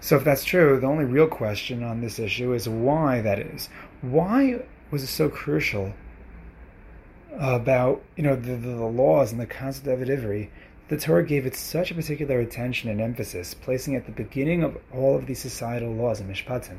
So, 0.01 0.17
if 0.17 0.25
that's 0.25 0.45
true, 0.45 0.79
the 0.79 0.87
only 0.87 1.05
real 1.05 1.27
question 1.27 1.83
on 1.83 2.01
this 2.01 2.21
issue 2.21 2.53
is 2.53 2.69
why 2.69 3.21
that 3.23 3.41
is. 3.41 3.69
Why 4.03 4.63
was 4.93 5.03
it 5.03 5.09
so 5.09 5.29
crucial 5.29 5.93
about 7.37 8.03
you 8.15 8.23
know 8.23 8.37
the, 8.37 8.53
the, 8.53 8.69
the 8.69 8.85
laws 8.85 9.33
and 9.33 9.41
the 9.41 9.47
concept 9.47 9.89
of 9.89 9.99
Eved 9.99 10.17
Ivri? 10.17 10.49
That 10.89 11.01
the 11.01 11.07
Torah 11.07 11.27
gave 11.27 11.45
it 11.45 11.57
such 11.57 11.91
a 11.91 11.95
particular 11.95 12.39
attention 12.39 12.89
and 12.89 13.01
emphasis, 13.01 13.53
placing 13.53 13.95
it 13.95 13.97
at 13.97 14.07
the 14.07 14.13
beginning 14.13 14.63
of 14.63 14.79
all 14.93 15.17
of 15.17 15.27
these 15.27 15.41
societal 15.41 15.93
laws 15.93 16.21
in 16.21 16.29
Mishpatim. 16.29 16.77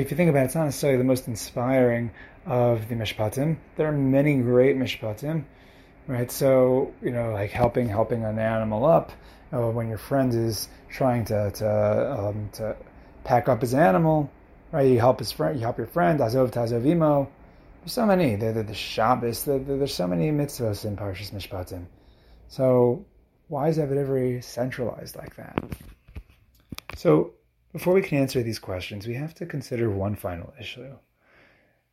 If 0.00 0.10
you 0.10 0.16
think 0.16 0.30
about 0.30 0.42
it, 0.42 0.46
it's 0.46 0.54
not 0.54 0.64
necessarily 0.64 0.98
the 0.98 1.04
most 1.04 1.26
inspiring 1.26 2.10
of 2.44 2.88
the 2.88 2.94
Mishpatim. 2.94 3.56
There 3.76 3.88
are 3.88 3.92
many 3.92 4.36
great 4.36 4.76
Mishpatim, 4.76 5.44
right? 6.06 6.30
So, 6.30 6.92
you 7.02 7.10
know, 7.10 7.32
like 7.32 7.50
helping 7.50 7.88
helping 7.88 8.24
an 8.24 8.38
animal 8.38 8.84
up, 8.84 9.12
or 9.52 9.70
when 9.70 9.88
your 9.88 9.98
friend 9.98 10.34
is 10.34 10.68
trying 10.90 11.24
to 11.26 11.50
to, 11.50 12.18
um, 12.18 12.50
to 12.54 12.76
pack 13.24 13.48
up 13.48 13.62
his 13.62 13.74
animal, 13.74 14.30
right? 14.70 14.86
You 14.86 14.98
help 14.98 15.18
his 15.18 15.32
friend, 15.32 15.56
you 15.56 15.62
help 15.62 15.78
your 15.78 15.86
friend, 15.86 16.20
Azov 16.20 16.50
Tazovimo. 16.50 17.28
There's 17.80 17.92
so 17.92 18.04
many. 18.04 18.36
There, 18.36 18.52
the, 18.52 18.74
Shabbos. 18.74 19.44
The, 19.44 19.58
the, 19.58 19.76
there's 19.76 19.94
so 19.94 20.06
many 20.06 20.30
mitzvahs 20.30 20.84
in 20.84 20.96
Parshas 20.96 21.30
Mishpatim. 21.32 21.86
So, 22.48 23.04
why 23.48 23.68
is 23.68 23.78
Eved 23.78 23.92
Ivri 23.92 24.42
centralized 24.42 25.16
like 25.16 25.36
that? 25.36 25.58
So, 26.96 27.34
before 27.76 27.92
we 27.92 28.00
can 28.00 28.16
answer 28.16 28.42
these 28.42 28.58
questions, 28.58 29.06
we 29.06 29.12
have 29.12 29.34
to 29.34 29.44
consider 29.44 29.90
one 29.90 30.16
final 30.16 30.54
issue, 30.58 30.96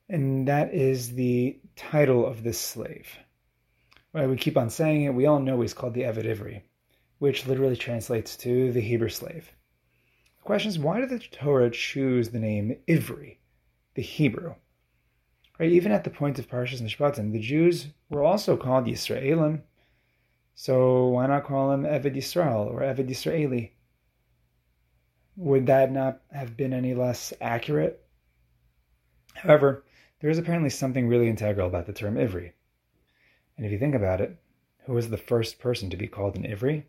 and 0.08 0.48
that 0.48 0.74
is 0.74 1.14
the 1.14 1.60
title 1.76 2.26
of 2.26 2.42
this 2.42 2.58
slave. 2.58 3.18
Right, 4.14 4.30
we 4.30 4.38
keep 4.38 4.58
on 4.58 4.70
saying 4.70 5.04
it. 5.04 5.14
We 5.14 5.26
all 5.26 5.42
know 5.42 5.60
he's 5.60 5.74
called 5.74 5.94
the 5.94 6.04
Eved 6.04 6.24
Ivri, 6.24 6.62
which 7.20 7.46
literally 7.48 7.76
translates 7.76 8.38
to 8.38 8.72
the 8.72 8.80
Hebrew 8.80 9.10
slave. 9.10 9.52
The 10.38 10.44
question 10.44 10.70
is, 10.70 10.80
why 10.80 11.02
did 11.02 11.10
the 11.10 11.20
Torah 11.20 11.70
choose 11.70 12.30
the 12.30 12.40
name 12.40 12.78
Ivri, 12.88 13.40
the 13.96 14.04
Hebrew? 14.04 14.56
Right, 15.60 15.70
even 15.70 15.92
at 15.92 16.06
the 16.06 16.10
point 16.10 16.40
of 16.40 16.48
Parshas 16.48 16.82
Mishpatim, 16.82 17.34
the 17.34 17.42
Jews 17.42 17.88
were 18.10 18.24
also 18.24 18.56
called 18.56 18.86
Yisraelim. 18.86 19.64
So 20.56 21.08
why 21.08 21.28
not 21.28 21.44
call 21.44 21.72
them 21.72 21.84
Eved 21.84 22.16
Yisrael 22.16 22.68
or 22.68 22.80
Eved 22.80 23.10
Yisraeli? 23.10 23.72
Would 25.36 25.66
that 25.68 25.92
not 25.92 26.22
have 26.32 26.56
been 26.56 26.74
any 26.74 26.94
less 26.94 27.34
accurate? 27.42 28.06
However, 29.34 29.84
there 30.20 30.30
is 30.30 30.38
apparently 30.38 30.70
something 30.70 31.08
really 31.08 31.28
integral 31.28 31.68
about 31.68 31.86
the 31.88 31.94
term 31.94 32.16
Ivri. 32.16 32.52
And 33.58 33.66
if 33.66 33.72
you 33.72 33.80
think 33.80 33.96
about 33.96 34.22
it, 34.22 34.38
who 34.86 34.94
was 34.94 35.10
the 35.10 35.18
first 35.18 35.60
person 35.60 35.90
to 35.90 35.98
be 35.98 36.08
called 36.08 36.36
an 36.36 36.44
Ivri? 36.44 36.84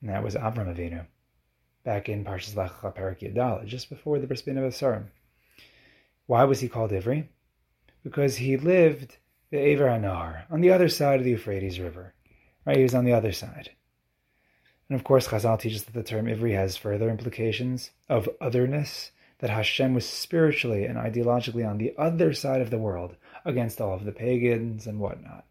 And 0.00 0.10
that 0.10 0.22
was 0.22 0.34
Avram 0.34 0.74
Avinu, 0.74 1.06
back 1.84 2.08
in 2.08 2.24
Parshas 2.24 2.56
Lech 2.56 2.72
Parak 2.80 3.66
just 3.66 3.90
before 3.90 4.18
the 4.18 4.26
Bris 4.26 4.42
Bein 4.42 4.56
Habesarim. 4.56 5.08
Why 6.26 6.44
was 6.44 6.60
he 6.60 6.68
called 6.68 6.92
Ivri? 6.92 7.28
Because 8.02 8.36
he 8.36 8.56
lived 8.56 9.18
the 9.50 9.58
Aver 9.58 9.90
on 9.90 10.60
the 10.60 10.70
other 10.70 10.88
side 10.88 11.18
of 11.18 11.24
the 11.24 11.32
Euphrates 11.32 11.78
River. 11.78 12.14
Right, 12.64 12.76
he 12.76 12.82
was 12.82 12.94
on 12.94 13.04
the 13.04 13.12
other 13.12 13.32
side. 13.32 13.70
And 14.90 14.98
of 14.98 15.04
course, 15.04 15.28
Chazal 15.28 15.60
teaches 15.60 15.84
that 15.84 15.94
the 15.94 16.02
term 16.02 16.26
Ivri 16.26 16.52
has 16.54 16.76
further 16.76 17.08
implications 17.08 17.92
of 18.08 18.28
otherness, 18.40 19.12
that 19.38 19.48
Hashem 19.48 19.94
was 19.94 20.04
spiritually 20.04 20.84
and 20.84 20.98
ideologically 20.98 21.66
on 21.66 21.78
the 21.78 21.94
other 21.96 22.32
side 22.32 22.60
of 22.60 22.70
the 22.70 22.78
world 22.78 23.14
against 23.44 23.80
all 23.80 23.94
of 23.94 24.04
the 24.04 24.10
pagans 24.10 24.88
and 24.88 24.98
whatnot. 24.98 25.46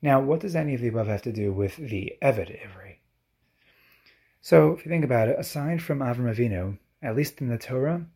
Now, 0.00 0.20
what 0.20 0.40
does 0.40 0.56
any 0.56 0.74
of 0.74 0.80
the 0.80 0.88
above 0.88 1.06
have 1.06 1.20
to 1.22 1.32
do 1.32 1.52
with 1.52 1.76
the 1.76 2.14
Eved 2.22 2.50
Ivri? 2.50 2.96
So, 4.40 4.72
if 4.72 4.86
you 4.86 4.90
think 4.90 5.04
about 5.04 5.28
it, 5.28 5.38
aside 5.38 5.82
from 5.82 5.98
Avram 5.98 6.34
Avinu, 6.34 6.78
at 7.02 7.16
least 7.16 7.42
in 7.42 7.48
the 7.48 7.58
Torah, 7.58 8.06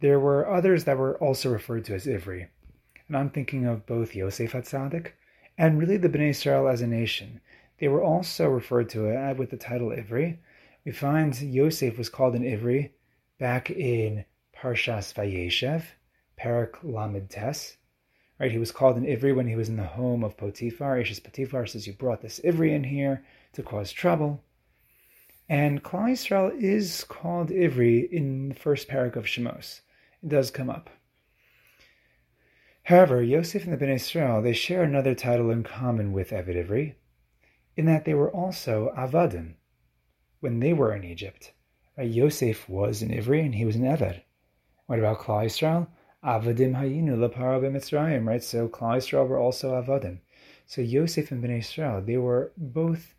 there 0.00 0.18
were 0.18 0.50
others 0.50 0.84
that 0.84 0.98
were 0.98 1.16
also 1.18 1.50
referred 1.50 1.84
to 1.84 1.94
as 1.94 2.06
Ivri. 2.06 2.48
And 3.06 3.16
I'm 3.16 3.30
thinking 3.30 3.64
of 3.64 3.86
both 3.86 4.16
Yosef 4.16 4.52
HaTzadik 4.52 5.12
and 5.56 5.78
really 5.78 5.98
the 5.98 6.08
Bnei 6.08 6.30
Israel 6.30 6.66
as 6.66 6.80
a 6.80 6.86
nation. 6.88 7.40
They 7.78 7.88
were 7.88 8.02
also 8.02 8.48
referred 8.48 8.88
to 8.90 9.10
uh, 9.10 9.34
with 9.34 9.50
the 9.50 9.56
title 9.56 9.88
Ivri. 9.88 10.38
We 10.84 10.92
find 10.92 11.38
Yosef 11.40 11.98
was 11.98 12.08
called 12.08 12.34
an 12.36 12.44
Ivri 12.44 12.90
back 13.38 13.70
in 13.70 14.24
Parshas 14.54 15.12
Vayeshev, 15.12 15.82
Parak 16.38 16.76
Lamed 16.82 17.30
Tes. 17.30 17.76
Right, 18.38 18.52
he 18.52 18.58
was 18.58 18.72
called 18.72 18.96
an 18.96 19.04
Ivri 19.04 19.34
when 19.34 19.46
he 19.48 19.56
was 19.56 19.68
in 19.68 19.76
the 19.76 19.84
home 19.84 20.22
of 20.22 20.36
Potiphar. 20.36 21.00
Ashes 21.00 21.20
Potiphar 21.20 21.66
says, 21.66 21.86
"You 21.86 21.92
brought 21.92 22.20
this 22.20 22.40
Ivri 22.44 22.72
in 22.72 22.84
here 22.84 23.24
to 23.54 23.62
cause 23.62 23.92
trouble." 23.92 24.42
And 25.48 25.82
Klal 25.82 26.12
Yisrael 26.12 26.56
is 26.60 27.04
called 27.04 27.50
Ivri 27.50 28.08
in 28.10 28.48
the 28.48 28.54
first 28.54 28.88
parak 28.88 29.16
of 29.16 29.26
Shemos. 29.26 29.80
It 30.22 30.28
does 30.28 30.50
come 30.50 30.70
up. 30.70 30.90
However, 32.84 33.22
Yosef 33.22 33.64
and 33.64 33.72
the 33.72 33.84
Bnei 33.84 33.94
Israel 33.94 34.42
they 34.42 34.52
share 34.52 34.82
another 34.82 35.14
title 35.14 35.50
in 35.50 35.62
common 35.62 36.12
with 36.12 36.30
Eved 36.30 36.56
Ivri, 36.56 36.94
in 37.76 37.86
that 37.86 38.04
they 38.04 38.14
were 38.14 38.30
also 38.30 38.92
Avadim 38.96 39.54
when 40.40 40.60
they 40.60 40.72
were 40.72 40.94
in 40.94 41.04
Egypt. 41.04 41.52
Right? 41.96 42.10
Yosef 42.10 42.68
was 42.68 43.02
an 43.02 43.10
Ivri 43.10 43.44
and 43.44 43.54
he 43.54 43.64
was 43.64 43.76
an 43.76 43.82
Eved. 43.82 44.20
What 44.86 44.98
about 44.98 45.20
Klal 45.20 45.46
Yisrael? 45.46 45.88
Avadim 46.24 46.74
hayinu 46.74 47.16
lapara 47.16 47.60
b'mitzrayim, 47.60 48.26
right? 48.26 48.42
So 48.42 48.68
Klal 48.68 48.98
Yisrael 48.98 49.28
were 49.28 49.38
also 49.38 49.72
Avadim. 49.72 50.20
So 50.66 50.80
Yosef 50.80 51.30
and 51.30 51.42
Bnei 51.42 51.58
Israel, 51.58 52.00
they 52.00 52.16
were 52.16 52.52
both 52.56 53.14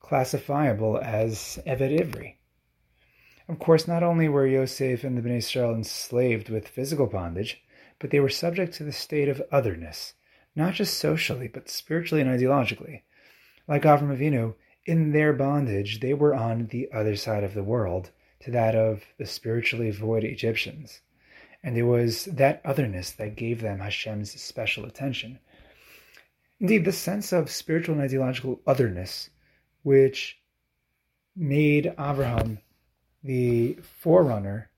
classifiable 0.00 0.98
as 0.98 1.58
Eved 1.66 1.98
Ivri. 2.00 2.34
Of 3.48 3.58
course, 3.58 3.88
not 3.88 4.02
only 4.02 4.28
were 4.28 4.46
Yosef 4.46 5.02
and 5.04 5.16
the 5.16 5.22
Bnei 5.22 5.38
Israel 5.38 5.74
enslaved 5.74 6.48
with 6.48 6.68
physical 6.68 7.06
bondage, 7.06 7.62
but 7.98 8.10
they 8.10 8.20
were 8.20 8.28
subject 8.28 8.74
to 8.74 8.84
the 8.84 8.92
state 8.92 9.28
of 9.28 9.42
otherness, 9.52 10.14
not 10.56 10.74
just 10.74 10.98
socially, 10.98 11.48
but 11.48 11.68
spiritually 11.68 12.22
and 12.22 12.30
ideologically. 12.30 13.02
Like 13.68 13.82
Avram 13.82 14.16
Avinu, 14.16 14.54
in 14.86 15.12
their 15.12 15.32
bondage, 15.32 16.00
they 16.00 16.14
were 16.14 16.34
on 16.34 16.66
the 16.66 16.90
other 16.92 17.16
side 17.16 17.44
of 17.44 17.54
the 17.54 17.62
world 17.62 18.10
to 18.40 18.50
that 18.50 18.74
of 18.74 19.04
the 19.18 19.26
spiritually 19.26 19.90
void 19.90 20.24
Egyptians. 20.24 21.00
And 21.62 21.76
it 21.76 21.82
was 21.82 22.24
that 22.24 22.62
otherness 22.64 23.12
that 23.12 23.36
gave 23.36 23.60
them 23.60 23.80
Hashem's 23.80 24.40
special 24.40 24.86
attention. 24.86 25.38
Indeed, 26.58 26.84
the 26.84 26.92
sense 26.92 27.32
of 27.32 27.50
spiritual 27.50 27.94
and 27.94 28.04
ideological 28.04 28.60
otherness, 28.66 29.30
which 29.82 30.38
made 31.36 31.94
Abraham 31.98 32.58
the 33.22 33.78
forerunner 33.82 34.70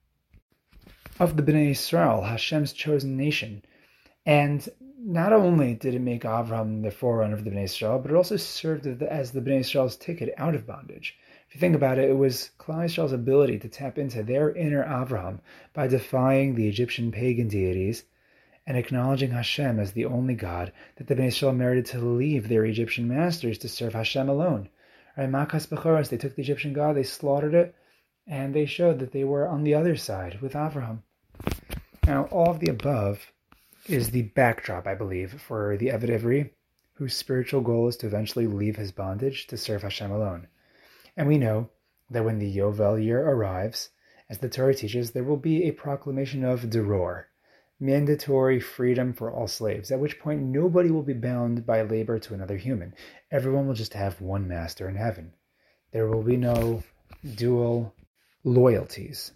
of 1.19 1.37
the 1.37 1.43
Bnei 1.43 1.71
Israel, 1.71 2.23
Hashem's 2.23 2.73
chosen 2.73 3.15
nation. 3.15 3.63
And 4.25 4.67
not 5.05 5.33
only 5.33 5.73
did 5.73 5.95
it 5.95 6.01
make 6.01 6.23
Abraham 6.23 6.81
the 6.81 6.89
forerunner 6.89 7.33
of 7.33 7.43
the 7.43 7.51
Bnei 7.51 7.65
Israel, 7.65 7.99
but 7.99 8.09
it 8.09 8.15
also 8.15 8.37
served 8.37 8.87
as 9.03 9.31
the 9.31 9.41
Bnei 9.41 9.59
Israel's 9.59 9.97
ticket 9.97 10.33
out 10.37 10.55
of 10.55 10.65
bondage. 10.65 11.17
If 11.49 11.55
you 11.55 11.59
think 11.59 11.75
about 11.75 11.97
it, 11.97 12.09
it 12.09 12.17
was 12.17 12.51
Klal 12.57 12.85
Israel's 12.85 13.11
ability 13.11 13.59
to 13.59 13.67
tap 13.67 13.97
into 13.97 14.23
their 14.23 14.55
inner 14.55 14.81
Abraham 14.83 15.41
by 15.73 15.87
defying 15.87 16.55
the 16.55 16.69
Egyptian 16.69 17.11
pagan 17.11 17.49
deities 17.49 18.05
and 18.65 18.77
acknowledging 18.77 19.31
Hashem 19.31 19.77
as 19.77 19.91
the 19.91 20.05
only 20.05 20.35
God, 20.35 20.71
that 20.95 21.07
the 21.07 21.15
Bnei 21.15 21.27
Israel 21.27 21.51
merited 21.51 21.85
to 21.87 21.99
leave 21.99 22.47
their 22.47 22.63
Egyptian 22.63 23.09
masters 23.09 23.57
to 23.57 23.67
serve 23.67 23.93
Hashem 23.93 24.29
alone. 24.29 24.69
Right, 25.17 25.29
Makas 25.29 25.67
Bechoros, 25.67 26.07
they 26.07 26.17
took 26.17 26.35
the 26.35 26.43
Egyptian 26.43 26.71
God, 26.71 26.95
they 26.95 27.03
slaughtered 27.03 27.55
it, 27.55 27.75
and 28.25 28.53
they 28.53 28.65
showed 28.65 28.99
that 28.99 29.11
they 29.11 29.25
were 29.25 29.49
on 29.49 29.63
the 29.63 29.73
other 29.73 29.97
side 29.97 30.39
with 30.39 30.55
Abraham. 30.55 31.03
Now, 32.07 32.23
all 32.31 32.51
of 32.51 32.61
the 32.61 32.71
above 32.71 33.32
is 33.87 34.11
the 34.11 34.21
backdrop, 34.21 34.87
I 34.87 34.95
believe, 34.95 35.41
for 35.41 35.77
the 35.77 35.87
Eved 35.87 36.09
Ivri, 36.09 36.49
whose 36.93 37.15
spiritual 37.15 37.61
goal 37.61 37.87
is 37.87 37.97
to 37.97 38.07
eventually 38.07 38.47
leave 38.47 38.75
his 38.75 38.91
bondage 38.91 39.47
to 39.47 39.57
serve 39.57 39.81
Hashem 39.81 40.11
alone. 40.11 40.47
And 41.17 41.27
we 41.27 41.37
know 41.37 41.69
that 42.09 42.23
when 42.23 42.39
the 42.39 42.57
Yovel 42.57 43.03
year 43.03 43.27
arrives, 43.27 43.89
as 44.29 44.37
the 44.37 44.49
Torah 44.49 44.73
teaches, 44.73 45.11
there 45.11 45.23
will 45.23 45.37
be 45.37 45.63
a 45.63 45.71
proclamation 45.71 46.45
of 46.45 46.61
Deror, 46.61 47.25
mandatory 47.79 48.59
freedom 48.59 49.13
for 49.13 49.31
all 49.31 49.47
slaves, 49.47 49.91
at 49.91 49.99
which 49.99 50.19
point 50.19 50.41
nobody 50.41 50.89
will 50.89 51.03
be 51.03 51.13
bound 51.13 51.65
by 51.65 51.81
labor 51.81 52.19
to 52.19 52.33
another 52.33 52.57
human. 52.57 52.93
Everyone 53.31 53.67
will 53.67 53.73
just 53.73 53.93
have 53.93 54.21
one 54.21 54.47
master 54.47 54.87
in 54.87 54.95
heaven. 54.95 55.33
There 55.91 56.07
will 56.07 56.23
be 56.23 56.37
no 56.37 56.83
dual 57.35 57.93
loyalties. 58.43 59.31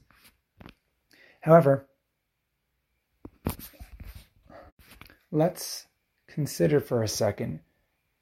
However, 1.41 1.87
let's 5.31 5.87
consider 6.27 6.79
for 6.79 7.03
a 7.03 7.07
second 7.07 7.59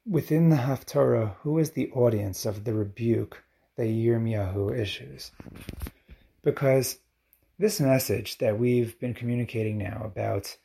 within 0.08 0.48
the 0.48 0.56
Haftarah 0.56 1.34
who 1.42 1.58
is 1.58 1.70
the 1.70 1.90
audience 1.90 2.46
of 2.46 2.64
the 2.64 2.74
rebuke 2.74 3.42
that 3.76 3.84
Yirmiyahu 3.84 4.78
issues. 4.78 5.30
Because 6.42 6.98
this 7.58 7.80
message 7.80 8.38
that 8.38 8.58
we've 8.58 8.98
been 9.00 9.14
communicating 9.14 9.78
now 9.78 10.02
about 10.04 10.56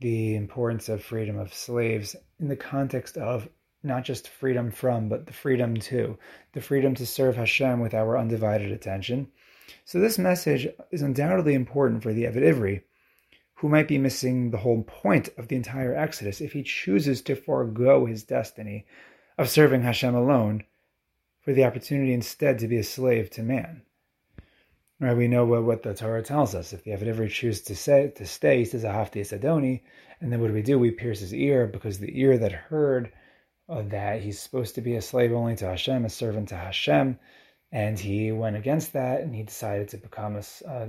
the 0.00 0.34
importance 0.34 0.88
of 0.88 1.02
freedom 1.02 1.38
of 1.38 1.54
slaves 1.54 2.16
in 2.38 2.48
the 2.48 2.56
context 2.56 3.16
of 3.16 3.48
not 3.82 4.04
just 4.04 4.28
freedom 4.28 4.70
from, 4.70 5.08
but 5.08 5.26
the 5.26 5.32
freedom 5.32 5.76
to, 5.76 6.18
the 6.52 6.60
freedom 6.60 6.94
to 6.94 7.06
serve 7.06 7.36
Hashem 7.36 7.80
with 7.80 7.94
our 7.94 8.18
undivided 8.18 8.72
attention. 8.72 9.28
So, 9.84 10.00
this 10.00 10.18
message 10.18 10.66
is 10.90 11.02
undoubtedly 11.02 11.54
important 11.54 12.02
for 12.02 12.12
the 12.12 12.24
Eved 12.24 12.42
Ivri, 12.42 12.82
who 13.64 13.70
might 13.70 13.88
be 13.88 13.96
missing 13.96 14.50
the 14.50 14.58
whole 14.58 14.82
point 14.82 15.30
of 15.38 15.48
the 15.48 15.56
entire 15.56 15.96
Exodus 15.96 16.42
if 16.42 16.52
he 16.52 16.62
chooses 16.62 17.22
to 17.22 17.34
forego 17.34 18.04
his 18.04 18.22
destiny 18.22 18.84
of 19.38 19.48
serving 19.48 19.80
Hashem 19.80 20.14
alone 20.14 20.64
for 21.40 21.54
the 21.54 21.64
opportunity 21.64 22.12
instead 22.12 22.58
to 22.58 22.68
be 22.68 22.76
a 22.76 22.84
slave 22.84 23.30
to 23.30 23.42
man. 23.42 23.80
Right, 25.00 25.16
we 25.16 25.28
know 25.28 25.46
what, 25.46 25.62
what 25.62 25.82
the 25.82 25.94
Torah 25.94 26.22
tells 26.22 26.54
us. 26.54 26.74
If 26.74 26.84
the 26.84 26.90
Eved 26.90 27.06
Ivri 27.06 27.30
chooses 27.30 27.62
to 27.62 27.74
say 27.74 28.12
to 28.16 28.26
stay, 28.26 28.58
he 28.58 28.64
says 28.66 28.84
Ahafti 28.84 29.22
Sadoni, 29.22 29.80
and 30.20 30.30
then 30.30 30.42
what 30.42 30.48
do 30.48 30.52
we 30.52 30.60
do? 30.60 30.78
We 30.78 30.90
pierce 30.90 31.20
his 31.20 31.32
ear 31.32 31.66
because 31.66 31.98
the 31.98 32.20
ear 32.20 32.36
that 32.36 32.52
heard 32.52 33.14
that 33.66 34.20
he's 34.20 34.40
supposed 34.40 34.74
to 34.74 34.82
be 34.82 34.96
a 34.96 35.00
slave 35.00 35.32
only 35.32 35.56
to 35.56 35.68
Hashem, 35.68 36.04
a 36.04 36.10
servant 36.10 36.50
to 36.50 36.56
Hashem, 36.56 37.18
and 37.74 37.98
he 37.98 38.30
went 38.30 38.54
against 38.54 38.92
that 38.92 39.20
and 39.20 39.34
he 39.34 39.42
decided 39.42 39.88
to 39.88 39.96
become 39.96 40.36
a, 40.36 40.42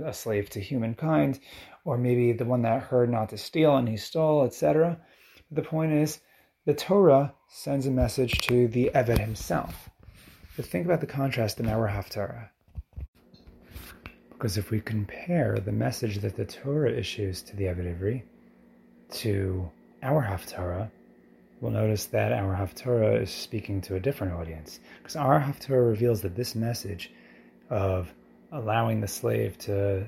a 0.04 0.14
slave 0.14 0.48
to 0.50 0.60
humankind, 0.60 1.40
or 1.84 1.98
maybe 1.98 2.32
the 2.32 2.44
one 2.44 2.62
that 2.62 2.80
heard 2.80 3.10
not 3.10 3.28
to 3.30 3.36
steal 3.36 3.76
and 3.76 3.88
he 3.88 3.96
stole, 3.96 4.44
etc. 4.44 4.96
The 5.50 5.62
point 5.62 5.92
is, 5.92 6.20
the 6.64 6.74
Torah 6.74 7.34
sends 7.48 7.86
a 7.86 7.90
message 7.90 8.40
to 8.42 8.68
the 8.68 8.92
Eved 8.94 9.18
himself. 9.18 9.90
But 10.54 10.66
think 10.66 10.86
about 10.86 11.00
the 11.00 11.08
contrast 11.08 11.58
in 11.58 11.68
our 11.68 11.88
Haftarah. 11.88 12.50
Because 14.30 14.56
if 14.56 14.70
we 14.70 14.80
compare 14.80 15.58
the 15.58 15.72
message 15.72 16.18
that 16.18 16.36
the 16.36 16.44
Torah 16.44 16.92
issues 16.92 17.42
to 17.42 17.56
the 17.56 17.64
Eved 17.64 17.98
Ivri 17.98 18.22
to 19.10 19.68
our 20.04 20.22
Haftarah, 20.22 20.88
we'll 21.60 21.72
notice 21.72 22.06
that 22.06 22.32
our 22.32 22.54
Haftarah 22.54 23.22
is 23.22 23.30
speaking 23.30 23.80
to 23.82 23.96
a 23.96 24.00
different 24.00 24.34
audience. 24.34 24.80
Because 24.98 25.16
our 25.16 25.40
Haftarah 25.40 25.88
reveals 25.88 26.22
that 26.22 26.36
this 26.36 26.54
message 26.54 27.12
of 27.70 28.12
allowing 28.52 29.00
the 29.00 29.08
slave 29.08 29.58
to 29.58 30.06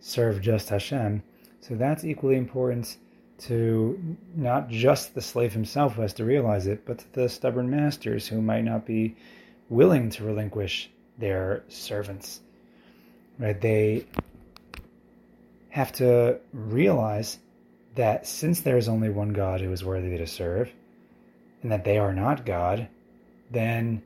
serve 0.00 0.40
just 0.40 0.68
Hashem, 0.68 1.22
so 1.60 1.74
that's 1.74 2.04
equally 2.04 2.36
important 2.36 2.96
to 3.40 4.16
not 4.34 4.68
just 4.68 5.14
the 5.14 5.20
slave 5.20 5.52
himself 5.52 5.94
who 5.94 6.02
has 6.02 6.14
to 6.14 6.24
realize 6.24 6.66
it, 6.66 6.84
but 6.84 6.98
to 6.98 7.12
the 7.12 7.28
stubborn 7.28 7.70
masters 7.70 8.26
who 8.26 8.42
might 8.42 8.64
not 8.64 8.86
be 8.86 9.16
willing 9.68 10.10
to 10.10 10.24
relinquish 10.24 10.90
their 11.18 11.62
servants 11.68 12.40
right? 13.40 13.60
They 13.60 14.06
have 15.70 15.90
to 15.92 16.38
realize 16.52 17.38
that 18.00 18.26
since 18.26 18.60
there 18.60 18.78
is 18.78 18.88
only 18.88 19.10
one 19.10 19.34
God 19.34 19.60
who 19.60 19.70
is 19.70 19.84
worthy 19.84 20.16
to 20.16 20.26
serve, 20.26 20.72
and 21.62 21.70
that 21.70 21.84
they 21.84 21.98
are 21.98 22.14
not 22.14 22.46
God, 22.46 22.88
then 23.50 24.02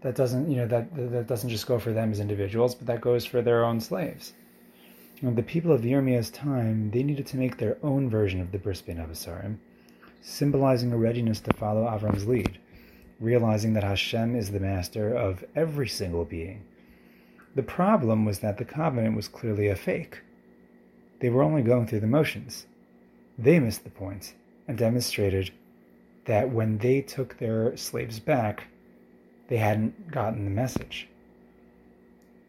that 0.00 0.16
doesn't, 0.16 0.50
you 0.50 0.56
know, 0.56 0.66
that 0.66 1.12
that 1.12 1.28
doesn't 1.28 1.50
just 1.50 1.68
go 1.68 1.78
for 1.78 1.92
them 1.92 2.10
as 2.10 2.18
individuals, 2.18 2.74
but 2.74 2.88
that 2.88 3.00
goes 3.00 3.24
for 3.24 3.42
their 3.42 3.64
own 3.64 3.80
slaves. 3.80 4.32
the 5.22 5.44
people 5.44 5.70
of 5.70 5.82
Yirmiya's 5.82 6.30
time, 6.30 6.90
they 6.90 7.04
needed 7.04 7.28
to 7.28 7.36
make 7.36 7.56
their 7.56 7.78
own 7.84 8.10
version 8.10 8.40
of 8.40 8.50
the 8.50 8.58
Bris 8.58 8.82
Bein 8.82 8.96
Habesarim, 8.96 9.58
symbolizing 10.22 10.92
a 10.92 10.96
readiness 10.96 11.38
to 11.42 11.54
follow 11.54 11.84
Avram's 11.84 12.26
lead, 12.26 12.58
realizing 13.20 13.74
that 13.74 13.84
Hashem 13.84 14.34
is 14.34 14.50
the 14.50 14.58
master 14.58 15.14
of 15.14 15.44
every 15.54 15.86
single 15.88 16.24
being, 16.24 16.64
the 17.54 17.62
problem 17.62 18.24
was 18.24 18.40
that 18.40 18.58
the 18.58 18.64
covenant 18.64 19.14
was 19.14 19.28
clearly 19.28 19.68
a 19.68 19.76
fake. 19.76 20.22
They 21.20 21.30
were 21.30 21.44
only 21.44 21.62
going 21.62 21.86
through 21.86 22.00
the 22.00 22.16
motions. 22.18 22.66
They 23.38 23.60
missed 23.60 23.84
the 23.84 23.90
point 23.90 24.34
and 24.66 24.78
demonstrated 24.78 25.50
that 26.24 26.50
when 26.50 26.78
they 26.78 27.02
took 27.02 27.36
their 27.36 27.76
slaves 27.76 28.18
back, 28.18 28.68
they 29.48 29.58
hadn't 29.58 30.10
gotten 30.10 30.44
the 30.44 30.50
message. 30.50 31.08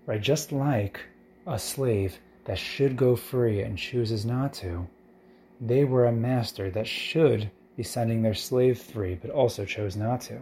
Right? 0.06 0.22
Just 0.22 0.54
like 0.54 1.02
a 1.46 1.60
slave 1.60 2.20
that 2.46 2.58
should 2.58 2.96
go 2.96 3.18
free 3.18 3.62
and 3.62 3.78
chooses 3.78 4.26
not 4.26 4.54
to, 4.54 4.88
they 5.60 5.84
were 5.84 6.06
a 6.06 6.12
master 6.14 6.72
that 6.72 6.88
should 6.88 7.52
be 7.76 7.84
sending 7.84 8.22
their 8.22 8.34
slave 8.34 8.80
free 8.80 9.16
but 9.16 9.30
also 9.30 9.66
chose 9.66 9.98
not 9.98 10.22
to. 10.22 10.40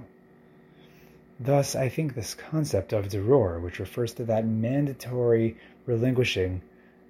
Thus, 1.40 1.76
I 1.76 1.90
think 1.90 2.14
this 2.14 2.36
concept 2.36 2.94
of 2.94 3.08
deror, 3.08 3.60
which 3.60 3.80
refers 3.80 4.14
to 4.14 4.26
that 4.26 4.46
mandatory 4.46 5.58
relinquishing 5.88 6.62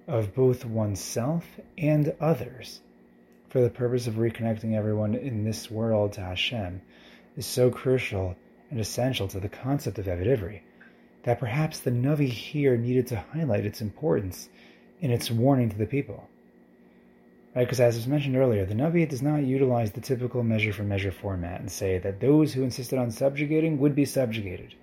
of 0.08 0.34
both 0.34 0.64
oneself 0.64 1.60
and 1.76 2.14
others 2.18 2.80
for 3.56 3.62
the 3.62 3.70
purpose 3.70 4.06
of 4.06 4.16
reconnecting 4.16 4.76
everyone 4.76 5.14
in 5.14 5.42
this 5.42 5.70
world 5.70 6.12
to 6.12 6.20
Hashem, 6.20 6.82
is 7.38 7.46
so 7.46 7.70
crucial 7.70 8.36
and 8.70 8.78
essential 8.78 9.28
to 9.28 9.40
the 9.40 9.48
concept 9.48 9.98
of 9.98 10.04
Eved 10.04 10.26
Ivri 10.26 10.60
that 11.22 11.40
perhaps 11.40 11.80
the 11.80 11.90
Navi 11.90 12.28
here 12.28 12.76
needed 12.76 13.06
to 13.06 13.24
highlight 13.32 13.64
its 13.64 13.80
importance 13.80 14.50
in 15.00 15.10
its 15.10 15.30
warning 15.30 15.70
to 15.70 15.78
the 15.78 15.86
people. 15.86 16.28
Right? 17.54 17.64
Because 17.64 17.80
as 17.80 17.96
was 17.96 18.06
mentioned 18.06 18.36
earlier, 18.36 18.66
the 18.66 18.74
Navi 18.74 19.08
does 19.08 19.22
not 19.22 19.42
utilize 19.42 19.90
the 19.90 20.02
typical 20.02 20.42
measure 20.42 20.74
for 20.74 20.82
measure 20.82 21.10
format 21.10 21.58
and 21.58 21.72
say 21.72 21.96
that 21.96 22.20
those 22.20 22.52
who 22.52 22.62
insisted 22.62 22.98
on 22.98 23.10
subjugating 23.10 23.78
would 23.78 23.94
be 23.94 24.04
subjugated. 24.04 24.74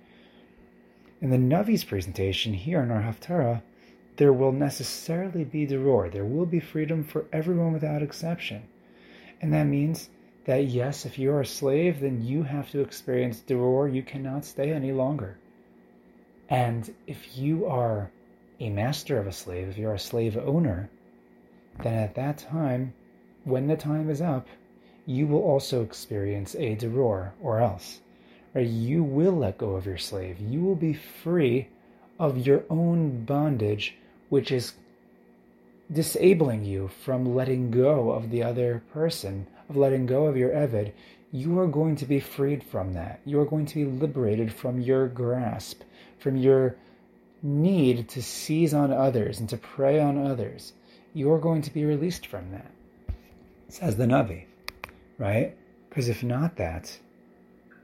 In 1.20 1.30
the 1.30 1.36
Navi's 1.36 1.84
presentation 1.84 2.52
here 2.52 2.82
in 2.82 2.90
our 2.90 3.02
Haftarah, 3.02 3.62
there 4.16 4.32
will 4.32 4.52
necessarily 4.52 5.44
be 5.44 5.66
deror. 5.66 6.10
There 6.10 6.24
will 6.24 6.46
be 6.46 6.60
freedom 6.60 7.04
for 7.04 7.26
everyone 7.32 7.72
without 7.72 8.02
exception. 8.02 8.62
And 9.40 9.52
that 9.52 9.64
means 9.64 10.08
that 10.44 10.66
yes, 10.66 11.04
if 11.04 11.18
you're 11.18 11.40
a 11.40 11.46
slave, 11.46 12.00
then 12.00 12.22
you 12.22 12.42
have 12.42 12.70
to 12.70 12.80
experience 12.80 13.42
deror. 13.46 13.92
You 13.92 14.02
cannot 14.02 14.44
stay 14.44 14.72
any 14.72 14.92
longer. 14.92 15.38
And 16.48 16.94
if 17.06 17.36
you 17.36 17.66
are 17.66 18.10
a 18.60 18.70
master 18.70 19.18
of 19.18 19.26
a 19.26 19.32
slave, 19.32 19.68
if 19.68 19.78
you're 19.78 19.94
a 19.94 19.98
slave 19.98 20.36
owner, 20.36 20.90
then 21.82 21.94
at 21.94 22.14
that 22.14 22.38
time, 22.38 22.94
when 23.44 23.66
the 23.66 23.76
time 23.76 24.08
is 24.10 24.20
up, 24.20 24.46
you 25.06 25.26
will 25.26 25.42
also 25.42 25.82
experience 25.82 26.54
a 26.54 26.76
deror 26.76 27.32
or 27.42 27.60
else. 27.60 28.00
Right? 28.54 28.66
You 28.66 29.02
will 29.02 29.32
let 29.32 29.58
go 29.58 29.74
of 29.74 29.86
your 29.86 29.98
slave. 29.98 30.38
You 30.38 30.60
will 30.60 30.76
be 30.76 30.94
free 30.94 31.68
of 32.18 32.46
your 32.46 32.62
own 32.70 33.24
bondage, 33.24 33.96
which 34.28 34.50
is 34.50 34.74
disabling 35.92 36.64
you 36.64 36.88
from 37.04 37.34
letting 37.34 37.70
go 37.70 38.10
of 38.10 38.30
the 38.30 38.42
other 38.42 38.82
person, 38.92 39.46
of 39.68 39.76
letting 39.76 40.06
go 40.06 40.26
of 40.26 40.36
your 40.36 40.50
Eved, 40.50 40.92
you 41.30 41.58
are 41.58 41.66
going 41.66 41.96
to 41.96 42.06
be 42.06 42.20
freed 42.20 42.62
from 42.62 42.94
that. 42.94 43.20
You 43.24 43.40
are 43.40 43.44
going 43.44 43.66
to 43.66 43.74
be 43.74 43.84
liberated 43.84 44.52
from 44.52 44.80
your 44.80 45.08
grasp, 45.08 45.82
from 46.18 46.36
your 46.36 46.76
need 47.42 48.08
to 48.08 48.22
seize 48.22 48.72
on 48.72 48.92
others 48.92 49.40
and 49.40 49.48
to 49.48 49.56
prey 49.56 50.00
on 50.00 50.26
others. 50.26 50.72
You 51.12 51.32
are 51.32 51.38
going 51.38 51.62
to 51.62 51.72
be 51.72 51.84
released 51.84 52.26
from 52.26 52.50
that, 52.52 52.70
says 53.68 53.96
the 53.96 54.06
Navi, 54.06 54.44
right? 55.18 55.56
Because 55.88 56.08
if 56.08 56.22
not 56.22 56.56
that, 56.56 56.98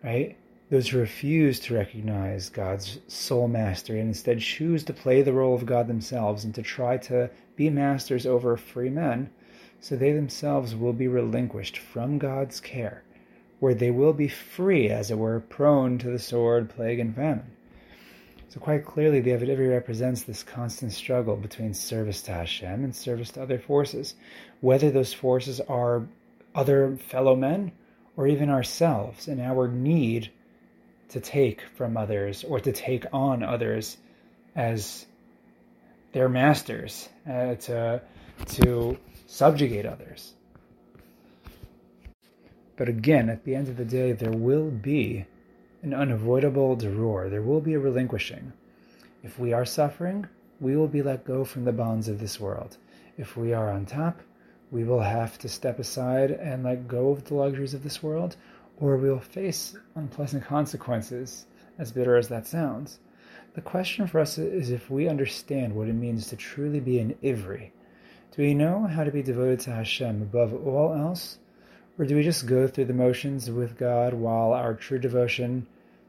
right, 0.02 0.36
those 0.70 0.88
who 0.88 0.98
refuse 0.98 1.58
to 1.58 1.74
recognize 1.74 2.48
God's 2.48 3.00
sole 3.08 3.48
mastery 3.48 3.98
and 3.98 4.08
instead 4.08 4.38
choose 4.38 4.84
to 4.84 4.92
play 4.92 5.20
the 5.20 5.32
role 5.32 5.54
of 5.54 5.66
God 5.66 5.88
themselves 5.88 6.44
and 6.44 6.54
to 6.54 6.62
try 6.62 6.96
to 6.98 7.28
be 7.56 7.68
masters 7.68 8.24
over 8.24 8.56
free 8.56 8.88
men, 8.88 9.30
so 9.80 9.96
they 9.96 10.12
themselves 10.12 10.76
will 10.76 10.92
be 10.92 11.08
relinquished 11.08 11.76
from 11.76 12.18
God's 12.18 12.60
care, 12.60 13.02
where 13.58 13.74
they 13.74 13.90
will 13.90 14.12
be 14.12 14.28
free, 14.28 14.88
as 14.88 15.10
it 15.10 15.18
were, 15.18 15.40
prone 15.40 15.98
to 15.98 16.08
the 16.08 16.20
sword, 16.20 16.70
plague, 16.70 17.00
and 17.00 17.16
famine. 17.16 17.50
So 18.48 18.60
quite 18.60 18.84
clearly, 18.84 19.20
the 19.20 19.30
Eved 19.30 19.48
Ivri 19.48 19.70
represents 19.70 20.22
this 20.22 20.42
constant 20.42 20.92
struggle 20.92 21.36
between 21.36 21.74
service 21.74 22.22
to 22.22 22.32
Hashem 22.32 22.84
and 22.84 22.94
service 22.94 23.30
to 23.32 23.42
other 23.42 23.58
forces, 23.58 24.14
whether 24.60 24.90
those 24.90 25.12
forces 25.12 25.60
are 25.62 26.06
other 26.54 26.96
fellow 26.96 27.34
men 27.34 27.72
or 28.16 28.28
even 28.28 28.50
ourselves 28.50 29.26
and 29.26 29.40
our 29.40 29.66
need 29.66 30.30
to 31.10 31.20
take 31.20 31.62
from 31.74 31.96
others 31.96 32.44
or 32.44 32.60
to 32.60 32.72
take 32.72 33.04
on 33.12 33.42
others 33.42 33.98
as 34.56 35.06
their 36.12 36.28
masters, 36.28 37.08
uh, 37.28 37.54
to, 37.54 38.02
to 38.46 38.98
subjugate 39.26 39.86
others. 39.86 40.34
But 42.76 42.88
again, 42.88 43.28
at 43.28 43.44
the 43.44 43.54
end 43.54 43.68
of 43.68 43.76
the 43.76 43.84
day, 43.84 44.12
there 44.12 44.32
will 44.32 44.70
be 44.70 45.26
an 45.82 45.94
unavoidable 45.94 46.76
deror. 46.76 47.28
There 47.28 47.42
will 47.42 47.60
be 47.60 47.74
a 47.74 47.78
relinquishing. 47.78 48.52
If 49.22 49.38
we 49.38 49.52
are 49.52 49.64
suffering, 49.64 50.26
we 50.60 50.76
will 50.76 50.88
be 50.88 51.02
let 51.02 51.24
go 51.24 51.44
from 51.44 51.64
the 51.64 51.72
bonds 51.72 52.08
of 52.08 52.18
this 52.18 52.40
world. 52.40 52.76
If 53.18 53.36
we 53.36 53.52
are 53.52 53.70
on 53.70 53.86
top, 53.86 54.20
we 54.70 54.84
will 54.84 55.00
have 55.00 55.38
to 55.38 55.48
step 55.48 55.78
aside 55.78 56.30
and 56.30 56.64
let 56.64 56.88
go 56.88 57.10
of 57.10 57.24
the 57.24 57.34
luxuries 57.34 57.74
of 57.74 57.82
this 57.82 58.02
world, 58.02 58.36
or 58.80 58.96
we'll 58.96 59.20
face 59.20 59.76
unpleasant 59.94 60.44
consequences, 60.44 61.46
as 61.78 61.92
bitter 61.92 62.16
as 62.16 62.28
that 62.28 62.46
sounds. 62.46 62.98
The 63.54 63.60
question 63.60 64.06
for 64.06 64.20
us 64.20 64.38
is 64.38 64.70
if 64.70 64.90
we 64.90 65.08
understand 65.08 65.74
what 65.74 65.88
it 65.88 65.92
means 65.92 66.28
to 66.28 66.36
truly 66.36 66.80
be 66.80 66.98
an 66.98 67.14
Ivri. 67.22 67.70
Do 68.34 68.42
we 68.42 68.54
know 68.54 68.86
how 68.86 69.04
to 69.04 69.10
be 69.10 69.22
devoted 69.22 69.60
to 69.60 69.72
Hashem 69.72 70.22
above 70.22 70.54
all 70.66 70.94
else? 70.94 71.38
Or 71.98 72.06
do 72.06 72.16
we 72.16 72.22
just 72.22 72.46
go 72.46 72.66
through 72.66 72.86
the 72.86 72.94
motions 72.94 73.50
with 73.50 73.76
God 73.76 74.14
while 74.14 74.52
our 74.52 74.74
true 74.74 74.98
devotion 74.98 75.66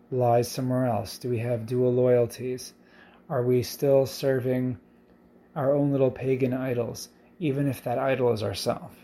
lies 0.09 0.47
somewhere 0.47 0.85
else? 0.85 1.17
Do 1.17 1.29
we 1.29 1.39
have 1.39 1.65
dual 1.65 1.91
loyalties? 1.93 2.73
Are 3.29 3.43
we 3.43 3.63
still 3.63 4.05
serving 4.05 4.77
our 5.55 5.73
own 5.75 5.91
little 5.91 6.11
pagan 6.11 6.53
idols, 6.53 7.09
even 7.39 7.67
if 7.67 7.83
that 7.83 7.97
idol 7.97 8.31
is 8.31 8.43
ourself? 8.43 8.95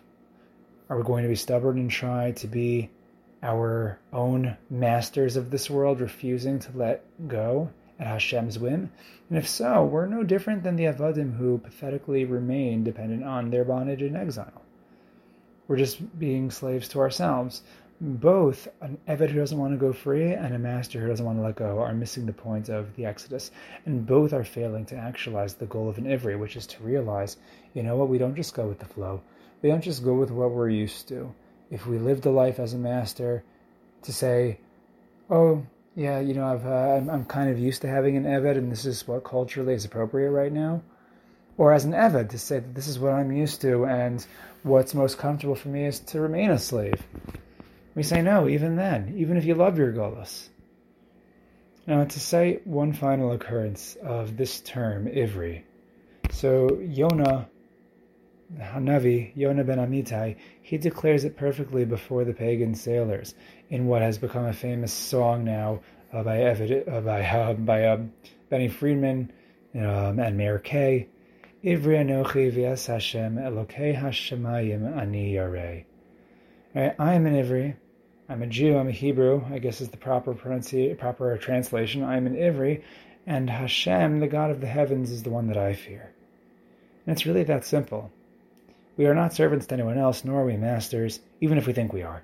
Are 0.89 0.97
we 0.97 1.03
going 1.03 1.23
to 1.23 1.29
be 1.29 1.35
stubborn 1.35 1.79
and 1.79 1.91
try 1.91 2.31
to 2.31 2.47
be 2.47 2.89
our 3.43 3.99
own 4.11 4.57
masters 4.69 5.35
of 5.35 5.51
this 5.51 5.69
world 5.69 6.01
refusing 6.01 6.59
to 6.59 6.77
let 6.77 7.03
go 7.27 7.69
at 7.99 8.07
Hashem's 8.07 8.57
whim? 8.57 8.91
And 9.29 9.37
if 9.37 9.47
so, 9.47 9.83
we're 9.83 10.05
no 10.05 10.23
different 10.23 10.63
than 10.63 10.75
the 10.75 10.85
Avadim 10.85 11.35
who 11.37 11.57
pathetically 11.57 12.25
remain 12.25 12.83
dependent 12.83 13.23
on 13.23 13.49
their 13.49 13.65
bondage 13.65 14.01
in 14.01 14.15
exile. 14.15 14.61
We're 15.67 15.77
just 15.77 16.17
being 16.17 16.49
slaves 16.49 16.87
to 16.89 16.99
ourselves. 16.99 17.61
Both 17.99 18.67
an 18.79 18.97
Eved 19.07 19.31
who 19.31 19.39
doesn't 19.39 19.57
want 19.57 19.73
to 19.73 19.85
go 19.85 19.91
free 19.91 20.31
and 20.31 20.55
a 20.55 20.59
master 20.59 21.01
who 21.01 21.07
doesn't 21.07 21.25
want 21.25 21.39
to 21.39 21.43
let 21.43 21.55
go 21.55 21.79
are 21.79 21.93
missing 21.93 22.25
the 22.25 22.33
point 22.33 22.69
of 22.69 22.95
the 22.95 23.05
Exodus. 23.05 23.51
And 23.85 24.05
both 24.05 24.33
are 24.33 24.43
failing 24.43 24.85
to 24.85 24.95
actualize 24.95 25.55
the 25.55 25.65
goal 25.65 25.89
of 25.89 25.97
an 25.97 26.05
Ivri, 26.05 26.39
which 26.39 26.55
is 26.55 26.67
to 26.67 26.83
realize, 26.83 27.37
you 27.73 27.83
know 27.83 27.97
what, 27.97 28.07
we 28.07 28.17
don't 28.17 28.35
just 28.35 28.53
go 28.53 28.67
with 28.67 28.79
the 28.79 28.85
flow. 28.85 29.21
We 29.61 29.69
don't 29.69 29.83
just 29.83 30.03
go 30.03 30.13
with 30.13 30.31
what 30.31 30.51
we're 30.51 30.69
used 30.69 31.07
to 31.09 31.33
if 31.71 31.85
we 31.85 31.97
lived 31.97 32.25
a 32.25 32.31
life 32.31 32.59
as 32.59 32.73
a 32.73 32.77
master, 32.77 33.43
to 34.03 34.13
say, 34.13 34.59
oh, 35.29 35.65
yeah, 35.95 36.19
you 36.19 36.33
know, 36.33 36.45
I've, 36.45 36.65
uh, 36.65 36.69
I'm, 36.69 37.09
I'm 37.09 37.25
kind 37.25 37.49
of 37.49 37.59
used 37.59 37.81
to 37.81 37.87
having 37.87 38.15
an 38.17 38.23
Eved 38.23 38.57
and 38.57 38.71
this 38.71 38.85
is 38.85 39.07
what 39.07 39.23
culturally 39.23 39.73
is 39.73 39.85
appropriate 39.85 40.31
right 40.31 40.51
now. 40.51 40.81
Or 41.57 41.73
as 41.73 41.85
an 41.85 41.93
Eved, 41.93 42.29
to 42.29 42.39
say 42.39 42.59
that 42.59 42.75
this 42.75 42.87
is 42.87 42.99
what 42.99 43.13
I'm 43.13 43.31
used 43.31 43.61
to 43.61 43.85
and 43.85 44.25
what's 44.63 44.93
most 44.93 45.17
comfortable 45.17 45.55
for 45.55 45.69
me 45.69 45.85
is 45.85 45.99
to 45.99 46.21
remain 46.21 46.51
a 46.51 46.59
slave. 46.59 47.01
We 47.95 48.03
say 48.03 48.21
no, 48.21 48.47
even 48.47 48.75
then, 48.75 49.15
even 49.17 49.37
if 49.37 49.45
you 49.45 49.55
love 49.55 49.77
your 49.77 49.91
Golos. 49.91 50.49
Now, 51.87 52.03
to 52.03 52.19
cite 52.19 52.67
one 52.67 52.93
final 52.93 53.31
occurrence 53.31 53.95
of 54.03 54.37
this 54.37 54.59
term, 54.59 55.07
Ivri. 55.07 55.63
So, 56.31 56.79
Yonah 56.81 57.47
Hanavi, 58.55 59.31
Yonah 59.35 59.63
ben 59.63 59.77
Amittai, 59.77 60.37
he 60.61 60.77
declares 60.77 61.25
it 61.25 61.35
perfectly 61.35 61.85
before 61.85 62.23
the 62.23 62.33
pagan 62.33 62.75
sailors 62.75 63.35
in 63.69 63.87
what 63.87 64.01
has 64.01 64.17
become 64.17 64.45
a 64.45 64.53
famous 64.53 64.93
song 64.93 65.43
now 65.43 65.81
uh, 66.13 66.23
by, 66.23 66.37
Evid, 66.37 66.91
uh, 66.91 67.01
by, 67.01 67.23
uh, 67.23 67.53
by 67.53 67.99
Benny 68.49 68.69
Friedman 68.69 69.31
um, 69.75 70.19
and 70.19 70.37
Meir 70.37 70.59
Kay. 70.59 71.07
Ivri 71.63 71.97
anochi 71.97 72.51
v'es 72.51 72.85
Hashem 72.87 73.35
elokei 73.35 73.99
hashemayim 73.99 74.97
ani 74.97 75.33
yarei. 75.33 75.85
Right, 76.73 76.95
I 76.97 77.15
am 77.15 77.25
an 77.25 77.33
Ivri. 77.33 77.75
I'm 78.29 78.43
a 78.43 78.47
Jew. 78.47 78.77
I'm 78.77 78.87
a 78.87 78.91
Hebrew. 78.91 79.43
I 79.51 79.59
guess 79.59 79.81
is 79.81 79.89
the 79.89 79.97
proper 79.97 80.33
pronunci- 80.33 80.97
proper 80.97 81.37
translation. 81.37 82.03
I'm 82.03 82.27
an 82.27 82.35
Ivri, 82.35 82.83
and 83.25 83.49
Hashem, 83.49 84.19
the 84.19 84.27
God 84.27 84.51
of 84.51 84.61
the 84.61 84.67
heavens, 84.67 85.11
is 85.11 85.23
the 85.23 85.29
one 85.29 85.47
that 85.47 85.57
I 85.57 85.73
fear. 85.73 86.13
And 87.05 87.13
it's 87.13 87.25
really 87.25 87.43
that 87.43 87.65
simple. 87.65 88.11
We 88.97 89.05
are 89.05 89.13
not 89.13 89.31
servants 89.31 89.67
to 89.67 89.75
anyone 89.75 89.99
else, 89.99 90.25
nor 90.25 90.41
are 90.41 90.45
we 90.45 90.57
masters, 90.57 91.19
even 91.39 91.59
if 91.59 91.67
we 91.67 91.73
think 91.73 91.93
we 91.93 92.01
are. 92.01 92.23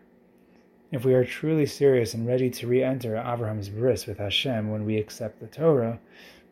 If 0.92 1.06
we 1.06 1.14
are 1.14 1.24
truly 1.24 1.68
serious 1.68 2.16
and 2.16 2.26
ready 2.26 2.50
to 2.50 2.66
re 2.66 2.82
enter 2.82 3.16
Abraham's 3.16 3.70
bris 3.70 4.08
with 4.08 4.18
Hashem 4.18 4.72
when 4.72 4.84
we 4.84 4.98
accept 4.98 5.40
the 5.40 5.46
Torah, 5.46 6.00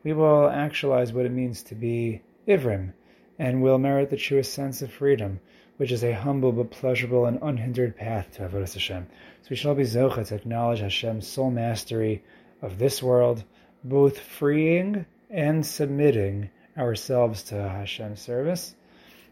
we 0.04 0.14
will 0.14 0.48
actualize 0.48 1.12
what 1.12 1.26
it 1.26 1.32
means 1.32 1.64
to 1.64 1.74
be 1.74 2.22
Ivrim, 2.48 2.94
and 3.40 3.64
will 3.64 3.80
merit 3.80 4.12
the 4.12 4.16
truest 4.16 4.54
sense 4.54 4.84
of 4.84 4.94
freedom, 4.94 5.40
which 5.78 5.92
is 5.92 6.04
a 6.04 6.12
humble 6.14 6.52
but 6.52 6.70
pleasurable 6.70 7.26
and 7.26 7.40
unhindered 7.42 7.96
path 7.96 8.32
to 8.34 8.48
Avodah 8.48 8.72
Hashem. 8.72 9.08
So 9.42 9.48
we 9.50 9.56
shall 9.56 9.74
be 9.74 9.86
Zocha 9.86 10.28
to 10.28 10.36
acknowledge 10.36 10.82
Hashem's 10.82 11.28
sole 11.28 11.50
mastery 11.50 12.24
of 12.62 12.78
this 12.78 13.02
world, 13.02 13.44
both 13.84 14.20
freeing 14.20 15.08
and 15.32 15.66
submitting 15.66 16.52
ourselves 16.78 17.42
to 17.46 17.56
Hashem's 17.56 18.22
service 18.22 18.76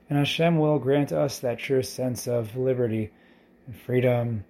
and 0.09 0.17
Hashem 0.17 0.57
will 0.57 0.79
grant 0.79 1.11
us 1.11 1.39
that 1.39 1.59
true 1.59 1.83
sense 1.83 2.27
of 2.27 2.55
liberty 2.55 3.11
and 3.67 3.75
freedom 3.75 4.43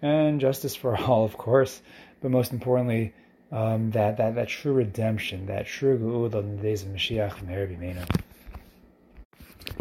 and 0.00 0.40
justice 0.40 0.76
for 0.76 0.96
all, 1.00 1.24
of 1.24 1.36
course, 1.36 1.82
but 2.20 2.30
most 2.30 2.52
importantly, 2.52 3.12
um, 3.52 3.90
that, 3.92 4.16
that, 4.16 4.34
that 4.34 4.48
true 4.48 4.72
redemption, 4.72 5.46
that 5.46 5.66
true 5.66 5.98
Geula 5.98 6.40
in 6.40 6.56
the 6.56 6.62
days 6.62 6.82
of 6.82 6.88
Mashiach 6.88 7.32
from 7.32 7.48
Bimenu. 7.48 8.04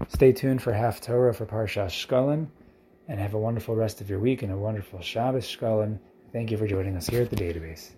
Stay 0.10 0.32
tuned 0.32 0.62
for 0.62 0.74
Half 0.74 1.02
Torah 1.02 1.34
for 1.34 1.46
Parshas 1.46 1.90
Shekalim, 1.90 2.48
and 3.08 3.20
have 3.20 3.34
a 3.34 3.40
wonderful 3.40 3.76
rest 3.76 4.02
of 4.02 4.10
your 4.10 4.20
week 4.20 4.44
and 4.44 4.52
a 4.52 4.58
wonderful 4.58 5.02
Shabbos 5.02 5.46
Shekalim. 5.46 6.00
Thank 6.32 6.52
you 6.52 6.58
for 6.58 6.68
joining 6.68 6.96
us 6.96 7.08
here 7.08 7.22
at 7.22 7.30
the 7.30 7.36
database. 7.36 7.94